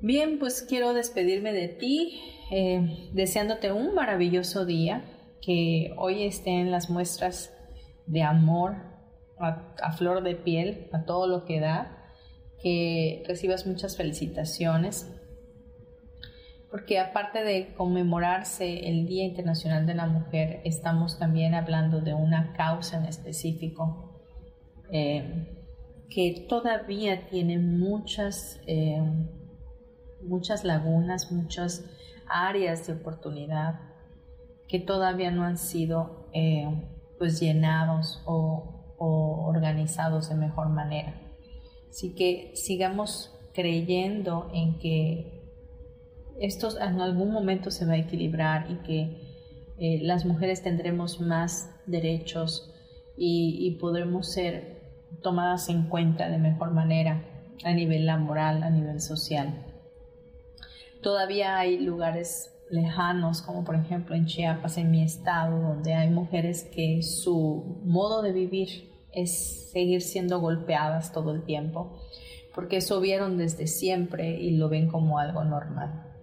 Bien, 0.00 0.38
pues 0.38 0.62
quiero 0.68 0.92
despedirme 0.92 1.54
de 1.54 1.68
ti, 1.68 2.20
eh, 2.50 3.08
deseándote 3.12 3.72
un 3.72 3.94
maravilloso 3.94 4.66
día, 4.66 5.02
que 5.40 5.94
hoy 5.96 6.24
estén 6.24 6.70
las 6.70 6.90
muestras 6.90 7.54
de 8.06 8.22
amor 8.22 8.76
a 9.38 9.92
flor 9.92 10.22
de 10.22 10.36
piel, 10.36 10.88
a 10.92 11.04
todo 11.04 11.26
lo 11.26 11.44
que 11.44 11.60
da, 11.60 12.04
que 12.62 13.22
recibas 13.26 13.66
muchas 13.66 13.96
felicitaciones, 13.96 15.10
porque 16.74 16.98
aparte 16.98 17.44
de 17.44 17.72
conmemorarse 17.74 18.88
el 18.90 19.06
Día 19.06 19.22
Internacional 19.22 19.86
de 19.86 19.94
la 19.94 20.08
Mujer, 20.08 20.60
estamos 20.64 21.20
también 21.20 21.54
hablando 21.54 22.00
de 22.00 22.14
una 22.14 22.52
causa 22.52 22.96
en 22.96 23.04
específico 23.04 24.20
eh, 24.90 25.56
que 26.10 26.46
todavía 26.48 27.28
tiene 27.28 27.60
muchas, 27.60 28.60
eh, 28.66 29.00
muchas 30.24 30.64
lagunas, 30.64 31.30
muchas 31.30 31.88
áreas 32.26 32.88
de 32.88 32.94
oportunidad 32.94 33.78
que 34.66 34.80
todavía 34.80 35.30
no 35.30 35.44
han 35.44 35.58
sido 35.58 36.28
eh, 36.32 36.66
pues 37.20 37.38
llenados 37.38 38.20
o, 38.26 38.96
o 38.98 39.46
organizados 39.46 40.28
de 40.28 40.34
mejor 40.34 40.70
manera. 40.70 41.22
Así 41.88 42.16
que 42.16 42.50
sigamos 42.56 43.32
creyendo 43.54 44.50
en 44.52 44.80
que 44.80 45.33
esto 46.40 46.68
en 46.80 47.00
algún 47.00 47.30
momento 47.30 47.70
se 47.70 47.86
va 47.86 47.94
a 47.94 47.98
equilibrar 47.98 48.70
y 48.70 48.76
que 48.86 49.34
eh, 49.78 50.00
las 50.02 50.24
mujeres 50.24 50.62
tendremos 50.62 51.20
más 51.20 51.70
derechos 51.86 52.72
y, 53.16 53.58
y, 53.60 53.78
podremos 53.78 54.32
ser 54.32 54.82
tomadas 55.22 55.68
en 55.68 55.88
cuenta 55.88 56.28
de 56.28 56.38
mejor 56.38 56.72
manera 56.72 57.24
a 57.64 57.72
nivel 57.72 58.06
laboral, 58.06 58.62
a 58.62 58.70
nivel 58.70 59.00
social. 59.00 59.64
Todavía 61.02 61.58
hay 61.58 61.78
lugares 61.78 62.54
lejanos, 62.70 63.42
como 63.42 63.64
por 63.64 63.76
ejemplo 63.76 64.14
en 64.14 64.26
Chiapas, 64.26 64.78
en 64.78 64.90
mi 64.90 65.02
estado, 65.02 65.60
donde 65.60 65.94
hay 65.94 66.10
mujeres 66.10 66.64
que 66.64 67.02
su 67.02 67.80
modo 67.84 68.22
de 68.22 68.32
vivir 68.32 68.90
es 69.12 69.70
seguir 69.70 70.02
siendo 70.02 70.40
golpeadas 70.40 71.12
todo 71.12 71.32
el 71.32 71.44
tiempo, 71.44 72.00
porque 72.54 72.78
eso 72.78 73.00
vieron 73.00 73.36
desde 73.36 73.66
siempre 73.66 74.40
y 74.40 74.56
lo 74.56 74.68
ven 74.68 74.88
como 74.88 75.18
algo 75.18 75.44
normal. 75.44 76.13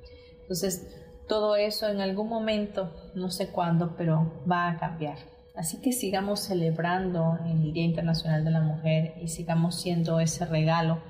Entonces, 0.52 0.86
todo 1.30 1.56
eso 1.56 1.88
en 1.88 2.02
algún 2.02 2.28
momento, 2.28 2.92
no 3.16 3.32
sé 3.32 3.52
cuándo, 3.52 3.96
pero 3.96 4.44
va 4.52 4.68
a 4.68 4.78
cambiar. 4.78 5.18
Así 5.56 5.80
que 5.80 5.94
sigamos 5.94 6.42
celebrando 6.42 7.40
el 7.46 7.72
Día 7.72 7.86
Internacional 7.86 8.44
de 8.44 8.52
la 8.52 8.60
Mujer 8.60 9.14
y 9.22 9.30
sigamos 9.30 9.80
siendo 9.80 10.20
ese 10.20 10.46
regalo 10.46 11.02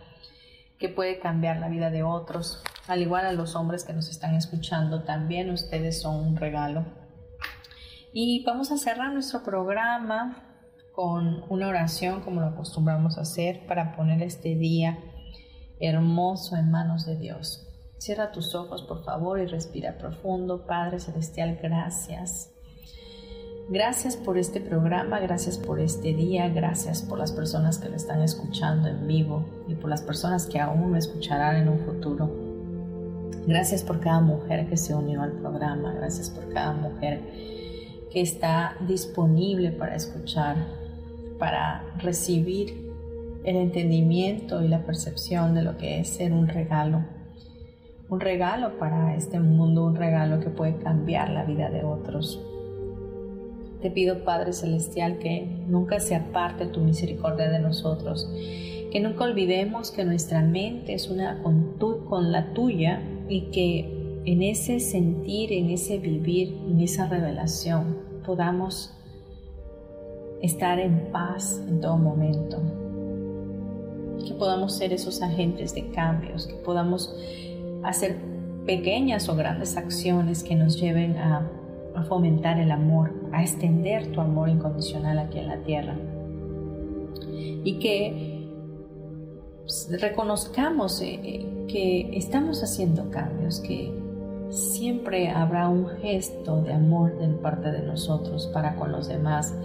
que 0.77 0.89
puede 0.89 1.17
cambiar 1.17 1.57
la 1.57 1.69
vida 1.69 1.89
de 1.89 2.03
otros. 2.03 2.61
Al 2.87 3.01
igual 3.01 3.25
a 3.25 3.31
los 3.31 3.55
hombres 3.55 3.83
que 3.83 3.93
nos 3.93 4.09
están 4.09 4.35
escuchando, 4.35 5.05
también 5.05 5.49
ustedes 5.49 6.03
son 6.03 6.17
un 6.17 6.37
regalo. 6.37 6.85
Y 8.13 8.43
vamos 8.43 8.71
a 8.71 8.77
cerrar 8.77 9.11
nuestro 9.11 9.41
programa 9.41 10.43
con 10.93 11.45
una 11.49 11.67
oración 11.67 12.21
como 12.21 12.41
lo 12.41 12.47
acostumbramos 12.47 13.17
a 13.17 13.21
hacer 13.21 13.65
para 13.65 13.95
poner 13.95 14.21
este 14.21 14.53
día 14.53 14.99
hermoso 15.79 16.57
en 16.57 16.69
manos 16.69 17.07
de 17.07 17.17
Dios. 17.17 17.67
Cierra 18.01 18.31
tus 18.31 18.55
ojos, 18.55 18.81
por 18.81 19.03
favor, 19.03 19.39
y 19.39 19.45
respira 19.45 19.99
profundo. 19.99 20.65
Padre 20.65 20.99
Celestial, 20.99 21.59
gracias. 21.61 22.51
Gracias 23.69 24.17
por 24.17 24.39
este 24.39 24.59
programa, 24.59 25.19
gracias 25.19 25.59
por 25.59 25.79
este 25.79 26.11
día, 26.15 26.49
gracias 26.49 27.03
por 27.03 27.19
las 27.19 27.31
personas 27.31 27.77
que 27.77 27.89
lo 27.89 27.95
están 27.95 28.23
escuchando 28.23 28.87
en 28.87 29.07
vivo 29.07 29.45
y 29.67 29.75
por 29.75 29.91
las 29.91 30.01
personas 30.01 30.47
que 30.47 30.59
aún 30.59 30.89
lo 30.89 30.97
escucharán 30.97 31.57
en 31.57 31.69
un 31.69 31.77
futuro. 31.77 32.27
Gracias 33.45 33.83
por 33.83 33.99
cada 33.99 34.19
mujer 34.19 34.67
que 34.67 34.77
se 34.77 34.95
unió 34.95 35.21
al 35.21 35.33
programa, 35.33 35.93
gracias 35.93 36.31
por 36.31 36.51
cada 36.51 36.73
mujer 36.73 37.21
que 38.11 38.21
está 38.21 38.77
disponible 38.87 39.71
para 39.73 39.93
escuchar, 39.93 40.55
para 41.37 41.85
recibir 41.99 42.91
el 43.43 43.57
entendimiento 43.57 44.63
y 44.63 44.69
la 44.69 44.83
percepción 44.87 45.53
de 45.53 45.61
lo 45.61 45.77
que 45.77 45.99
es 45.99 46.07
ser 46.07 46.33
un 46.33 46.47
regalo 46.47 47.20
un 48.11 48.19
regalo 48.19 48.77
para 48.77 49.15
este 49.15 49.39
mundo, 49.39 49.85
un 49.85 49.95
regalo 49.95 50.41
que 50.41 50.49
puede 50.49 50.75
cambiar 50.75 51.29
la 51.29 51.45
vida 51.45 51.69
de 51.69 51.85
otros. 51.85 52.41
Te 53.81 53.89
pido, 53.89 54.25
Padre 54.25 54.51
Celestial, 54.51 55.17
que 55.17 55.63
nunca 55.67 56.01
se 56.01 56.15
aparte 56.15 56.65
tu 56.65 56.81
misericordia 56.81 57.49
de 57.49 57.59
nosotros, 57.59 58.29
que 58.91 58.99
nunca 58.99 59.23
olvidemos 59.23 59.91
que 59.91 60.03
nuestra 60.03 60.41
mente 60.41 60.93
es 60.93 61.09
una 61.09 61.41
con, 61.41 61.77
con 62.09 62.33
la 62.33 62.53
tuya 62.53 63.01
y 63.29 63.43
que 63.51 64.21
en 64.25 64.43
ese 64.43 64.81
sentir, 64.81 65.53
en 65.53 65.69
ese 65.69 65.97
vivir, 65.97 66.59
en 66.69 66.81
esa 66.81 67.07
revelación, 67.07 67.97
podamos 68.25 68.93
estar 70.41 70.79
en 70.79 71.13
paz 71.13 71.63
en 71.65 71.79
todo 71.79 71.95
momento. 71.95 72.61
Que 74.27 74.33
podamos 74.33 74.75
ser 74.75 74.91
esos 74.91 75.21
agentes 75.21 75.73
de 75.73 75.89
cambios, 75.91 76.45
que 76.45 76.55
podamos 76.55 77.15
hacer 77.83 78.17
pequeñas 78.65 79.27
o 79.29 79.35
grandes 79.35 79.77
acciones 79.77 80.43
que 80.43 80.55
nos 80.55 80.79
lleven 80.79 81.17
a, 81.17 81.49
fomentar 82.07 82.57
el 82.59 82.71
amor, 82.71 83.13
a 83.31 83.43
extender 83.43 84.11
tu 84.11 84.21
amor 84.21 84.49
incondicional 84.49 85.19
aquí 85.19 85.39
en 85.39 85.47
la 85.47 85.57
tierra. 85.57 85.95
Y 87.63 87.79
que 87.79 88.47
pues, 89.59 89.87
reconozcamos 90.01 90.99
eh, 91.01 91.19
eh, 91.23 91.65
que 91.67 92.17
estamos 92.17 92.63
haciendo 92.63 93.09
cambios, 93.11 93.59
que 93.59 93.93
siempre 94.49 95.29
habrá 95.29 95.69
un 95.69 95.87
gesto 96.01 96.61
de 96.61 96.73
amor 96.73 97.17
de 97.19 97.27
parte 97.35 97.71
de 97.71 97.83
nosotros 97.83 98.47
para 98.47 98.75
con 98.75 98.91
los 98.91 99.07
demás 99.07 99.55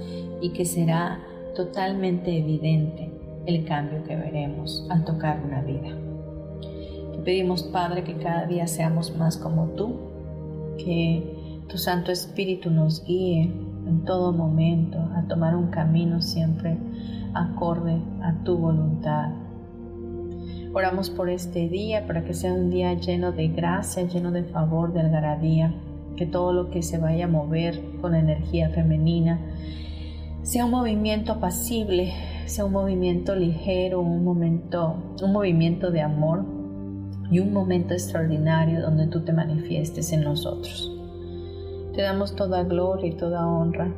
y 0.41 0.51
que 0.51 0.65
será 0.65 1.21
totalmente 1.55 2.37
evidente 2.37 3.11
el 3.47 3.65
cambio 3.65 4.05
que 4.05 4.15
veremos 4.15 4.87
al 4.91 5.05
tocar 5.05 5.41
una 5.45 5.63
vida. 5.63 6.06
Pedimos, 7.27 7.65
Padre, 7.65 8.05
que 8.05 8.15
cada 8.19 8.47
día 8.47 8.69
seamos 8.69 9.17
más 9.17 9.37
como 9.37 9.71
tú, 9.71 9.97
que 10.79 11.65
tu 11.69 11.77
Santo 11.77 12.13
Espíritu 12.13 12.71
nos 12.71 13.05
guíe 13.05 13.53
en 13.85 14.05
todo 14.05 14.33
momento 14.33 14.97
a 15.13 15.27
tomar 15.27 15.57
un 15.57 15.67
camino 15.67 16.23
siempre 16.23 16.79
acorde 17.35 18.01
a 18.23 18.33
tu 18.45 18.57
voluntad. 18.57 19.31
Oramos 20.73 21.11
por 21.11 21.29
este 21.29 21.69
día, 21.69 22.07
para 22.07 22.23
que 22.23 22.33
sea 22.33 22.53
un 22.53 22.71
día 22.71 22.95
lleno 22.95 23.33
de 23.33 23.49
gracia, 23.49 24.05
lleno 24.05 24.31
de 24.31 24.45
favor, 24.45 24.93
de 24.93 25.01
algarabía, 25.01 25.75
que 26.15 26.27
todo 26.27 26.53
lo 26.53 26.71
que 26.71 26.85
se 26.85 26.99
vaya 26.99 27.25
a 27.25 27.29
mover 27.29 27.83
con 28.01 28.15
energía 28.15 28.71
femenina 28.71 29.41
sea 30.43 30.65
un 30.65 30.71
movimiento 30.71 31.33
apacible, 31.33 32.13
sea 32.45 32.67
un 32.67 32.73
movimiento 32.73 33.35
ligero, 33.35 34.01
un 34.01 34.23
momento, 34.23 34.95
un 35.21 35.33
movimiento 35.33 35.91
de 35.91 36.03
amor 36.03 36.56
y 37.31 37.41
un 37.41 37.53
momento 37.53 37.95
extraordinario 37.95 38.83
donde 38.83 39.07
tú 39.07 39.21
te 39.25 39.33
manifiestes 39.33 40.13
en 40.13 40.25
nosotros. 40.25 40.93
Te 41.95 42.03
damos 42.03 42.37
toda 42.37 42.63
gloria 42.65 43.09
y 43.09 43.17
toda 43.17 43.47
honra, 43.47 43.93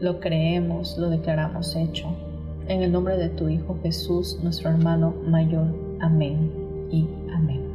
lo 0.00 0.20
creemos, 0.20 0.96
lo 0.98 1.08
declaramos 1.08 1.74
hecho. 1.74 2.06
En 2.68 2.82
el 2.82 2.92
nombre 2.92 3.16
de 3.16 3.30
tu 3.30 3.48
Hijo 3.48 3.78
Jesús, 3.82 4.38
nuestro 4.42 4.70
hermano 4.70 5.14
mayor. 5.24 5.66
Amén 6.00 6.52
y 6.90 7.08
amén. 7.34 7.68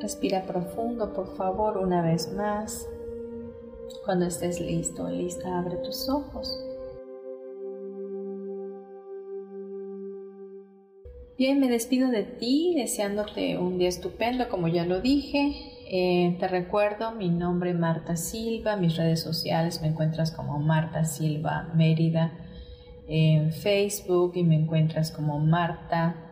Respira 0.00 0.42
profundo, 0.42 1.12
por 1.12 1.28
favor, 1.36 1.78
una 1.78 2.02
vez 2.02 2.32
más. 2.34 2.88
Cuando 4.04 4.26
estés 4.26 4.60
listo, 4.60 5.08
lista, 5.08 5.58
abre 5.58 5.76
tus 5.76 6.08
ojos. 6.08 6.60
Bien, 11.42 11.58
me 11.58 11.68
despido 11.68 12.08
de 12.08 12.22
ti 12.22 12.72
deseándote 12.76 13.58
un 13.58 13.76
día 13.76 13.88
estupendo, 13.88 14.48
como 14.48 14.68
ya 14.68 14.86
lo 14.86 15.00
dije. 15.00 15.52
Eh, 15.90 16.36
te 16.38 16.46
recuerdo 16.46 17.16
mi 17.16 17.30
nombre 17.30 17.74
Marta 17.74 18.14
Silva, 18.14 18.76
mis 18.76 18.96
redes 18.96 19.22
sociales 19.22 19.82
me 19.82 19.88
encuentras 19.88 20.30
como 20.30 20.60
Marta 20.60 21.04
Silva 21.04 21.72
Mérida 21.74 22.32
en 23.08 23.52
Facebook 23.52 24.34
y 24.36 24.44
me 24.44 24.54
encuentras 24.54 25.10
como 25.10 25.40
Marta 25.40 26.31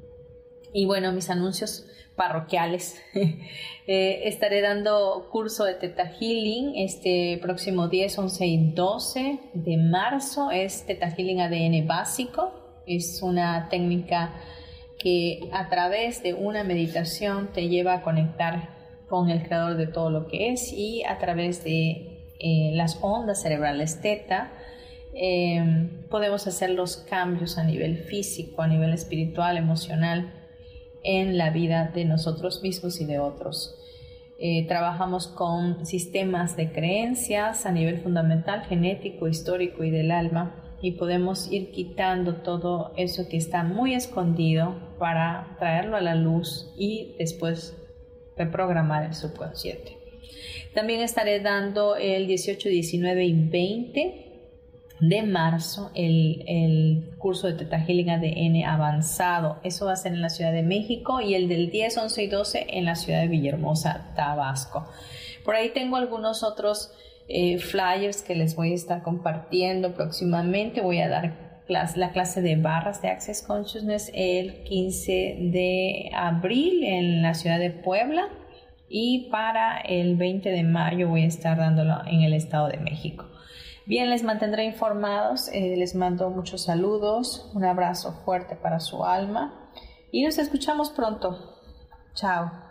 Y 0.74 0.86
bueno, 0.86 1.12
mis 1.12 1.30
anuncios 1.30 1.86
parroquiales. 2.16 3.02
Eh, 3.88 4.30
estaré 4.30 4.62
dando 4.62 5.28
curso 5.32 5.66
de 5.66 5.74
Teta 5.74 6.06
Healing 6.06 6.78
este 6.78 7.38
próximo 7.42 7.90
10, 7.90 8.20
11 8.20 8.46
y 8.46 8.72
12 8.72 9.40
de 9.54 9.78
marzo. 9.78 10.50
Es 10.50 10.86
Teta 10.86 11.10
Healing 11.10 11.42
ADN 11.42 11.86
básico. 11.88 12.54
Es 12.86 13.22
una 13.22 13.68
técnica 13.70 14.34
que 14.98 15.50
a 15.52 15.68
través 15.68 16.24
de 16.24 16.34
una 16.36 16.64
meditación 16.64 17.50
te 17.54 17.68
lleva 17.68 17.96
a 17.96 18.02
conectar 18.02 18.70
con 19.10 19.30
el 19.30 19.44
creador 19.44 19.76
de 19.76 19.88
todo 19.88 20.10
lo 20.10 20.28
que 20.28 20.52
es 20.52 20.72
y 20.72 21.04
a 21.04 21.18
través 21.18 21.66
de 21.66 22.30
eh, 22.40 22.72
las 22.74 22.98
ondas 23.02 23.42
cerebrales 23.42 24.00
teta 24.00 24.54
eh, 25.14 25.90
podemos 26.10 26.48
hacer 26.48 26.70
los 26.70 26.98
cambios 26.98 27.58
a 27.58 27.66
nivel 27.66 27.98
físico, 27.98 28.62
a 28.62 28.68
nivel 28.68 28.94
espiritual, 28.94 29.58
emocional 29.58 30.41
en 31.04 31.38
la 31.38 31.50
vida 31.50 31.92
de 31.94 32.06
nosotros 32.06 32.62
mismos 32.64 33.00
y 33.02 33.06
de 33.06 33.20
otros. 33.20 33.78
Eh, 34.40 34.66
trabajamos 34.68 35.28
con 35.28 35.86
sistemas 35.86 36.56
de 36.56 36.72
creencias 36.72 37.66
a 37.66 37.72
nivel 37.72 38.00
fundamental, 38.00 38.64
genético, 38.64 39.28
histórico 39.28 39.84
y 39.84 39.92
del 39.92 40.12
alma 40.12 40.56
y 40.82 40.94
podemos 40.94 41.52
ir 41.52 41.72
quitando 41.72 42.38
todo 42.38 42.92
eso 42.98 43.30
que 43.30 43.38
está 43.38 43.64
muy 43.64 43.94
escondido 43.94 44.76
para 44.98 45.56
traerlo 45.60 45.96
a 45.96 46.02
la 46.02 46.16
luz 46.16 46.74
y 46.76 47.16
después 47.20 47.78
reprogramar 48.36 49.06
el 49.06 49.14
subconsciente. 49.14 49.98
También 50.74 51.02
estaré 51.02 51.40
dando 51.40 51.96
el 51.96 52.26
18, 52.28 52.70
19 52.70 53.26
y 53.26 53.34
20 53.34 54.31
de 55.02 55.24
marzo 55.24 55.92
el, 55.96 57.10
curso 57.18 57.48
de 57.48 57.54
Teta 57.54 57.80
Healing 57.80 58.12
ADN 58.12 58.64
avanzado. 58.66 59.60
Eso 59.64 59.88
va 59.88 59.94
a 59.94 59.96
ser 59.96 60.14
en 60.14 60.22
la 60.22 60.30
Ciudad 60.30 60.54
de 60.54 60.64
México 60.64 61.22
y 61.22 61.34
el 61.34 61.50
del 61.50 61.70
10, 61.70 61.98
11 61.98 62.24
y 62.24 62.28
12 62.28 62.66
en 62.70 62.86
la 62.86 62.96
ciudad 62.96 63.22
de 63.22 63.28
Villahermosa, 63.28 64.14
Tabasco. 64.16 64.88
Por 65.44 65.56
ahí 65.56 65.70
tengo 65.70 65.98
algunos 65.98 66.44
otros 66.44 66.94
eh, 67.28 67.58
flyers 67.58 68.22
que 68.22 68.36
les 68.36 68.56
voy 68.56 68.72
a 68.72 68.76
estar 68.76 69.02
compartiendo 69.02 69.94
próximamente. 69.94 70.82
Voy 70.82 71.00
a 71.00 71.10
dar 71.10 71.52
la 71.68 72.12
clase 72.12 72.42
de 72.42 72.56
barras 72.58 73.02
de 73.02 73.10
Access 73.10 73.42
Consciousness 73.42 74.12
el 74.14 74.64
15 74.64 75.38
de 75.52 76.12
abril 76.14 76.84
en 76.84 77.22
la 77.22 77.34
ciudad 77.34 77.60
de 77.60 77.72
Puebla 77.72 78.28
y 78.90 79.30
para 79.32 79.80
el 79.80 80.16
20 80.16 80.50
de 80.50 80.64
mayo 80.64 81.08
voy 81.08 81.24
a 81.24 81.28
estar 81.28 81.58
dándolo 81.58 82.02
en 82.06 82.22
el 82.22 82.34
Estado 82.34 82.68
de 82.68 82.78
México. 82.78 83.31
Bien, 83.86 84.10
les 84.10 84.24
mantendré 84.24 84.66
informados, 84.66 85.50
eh, 85.52 85.76
les 85.76 85.96
mando 85.96 86.30
muchos 86.30 86.64
saludos, 86.64 87.50
un 87.56 87.66
abrazo 87.66 88.14
fuerte 88.24 88.56
para 88.56 88.80
su 88.80 89.04
alma 89.04 89.70
y 90.12 90.24
nos 90.24 90.38
escuchamos 90.38 90.92
pronto. 90.92 91.58
Chao. 92.14 92.71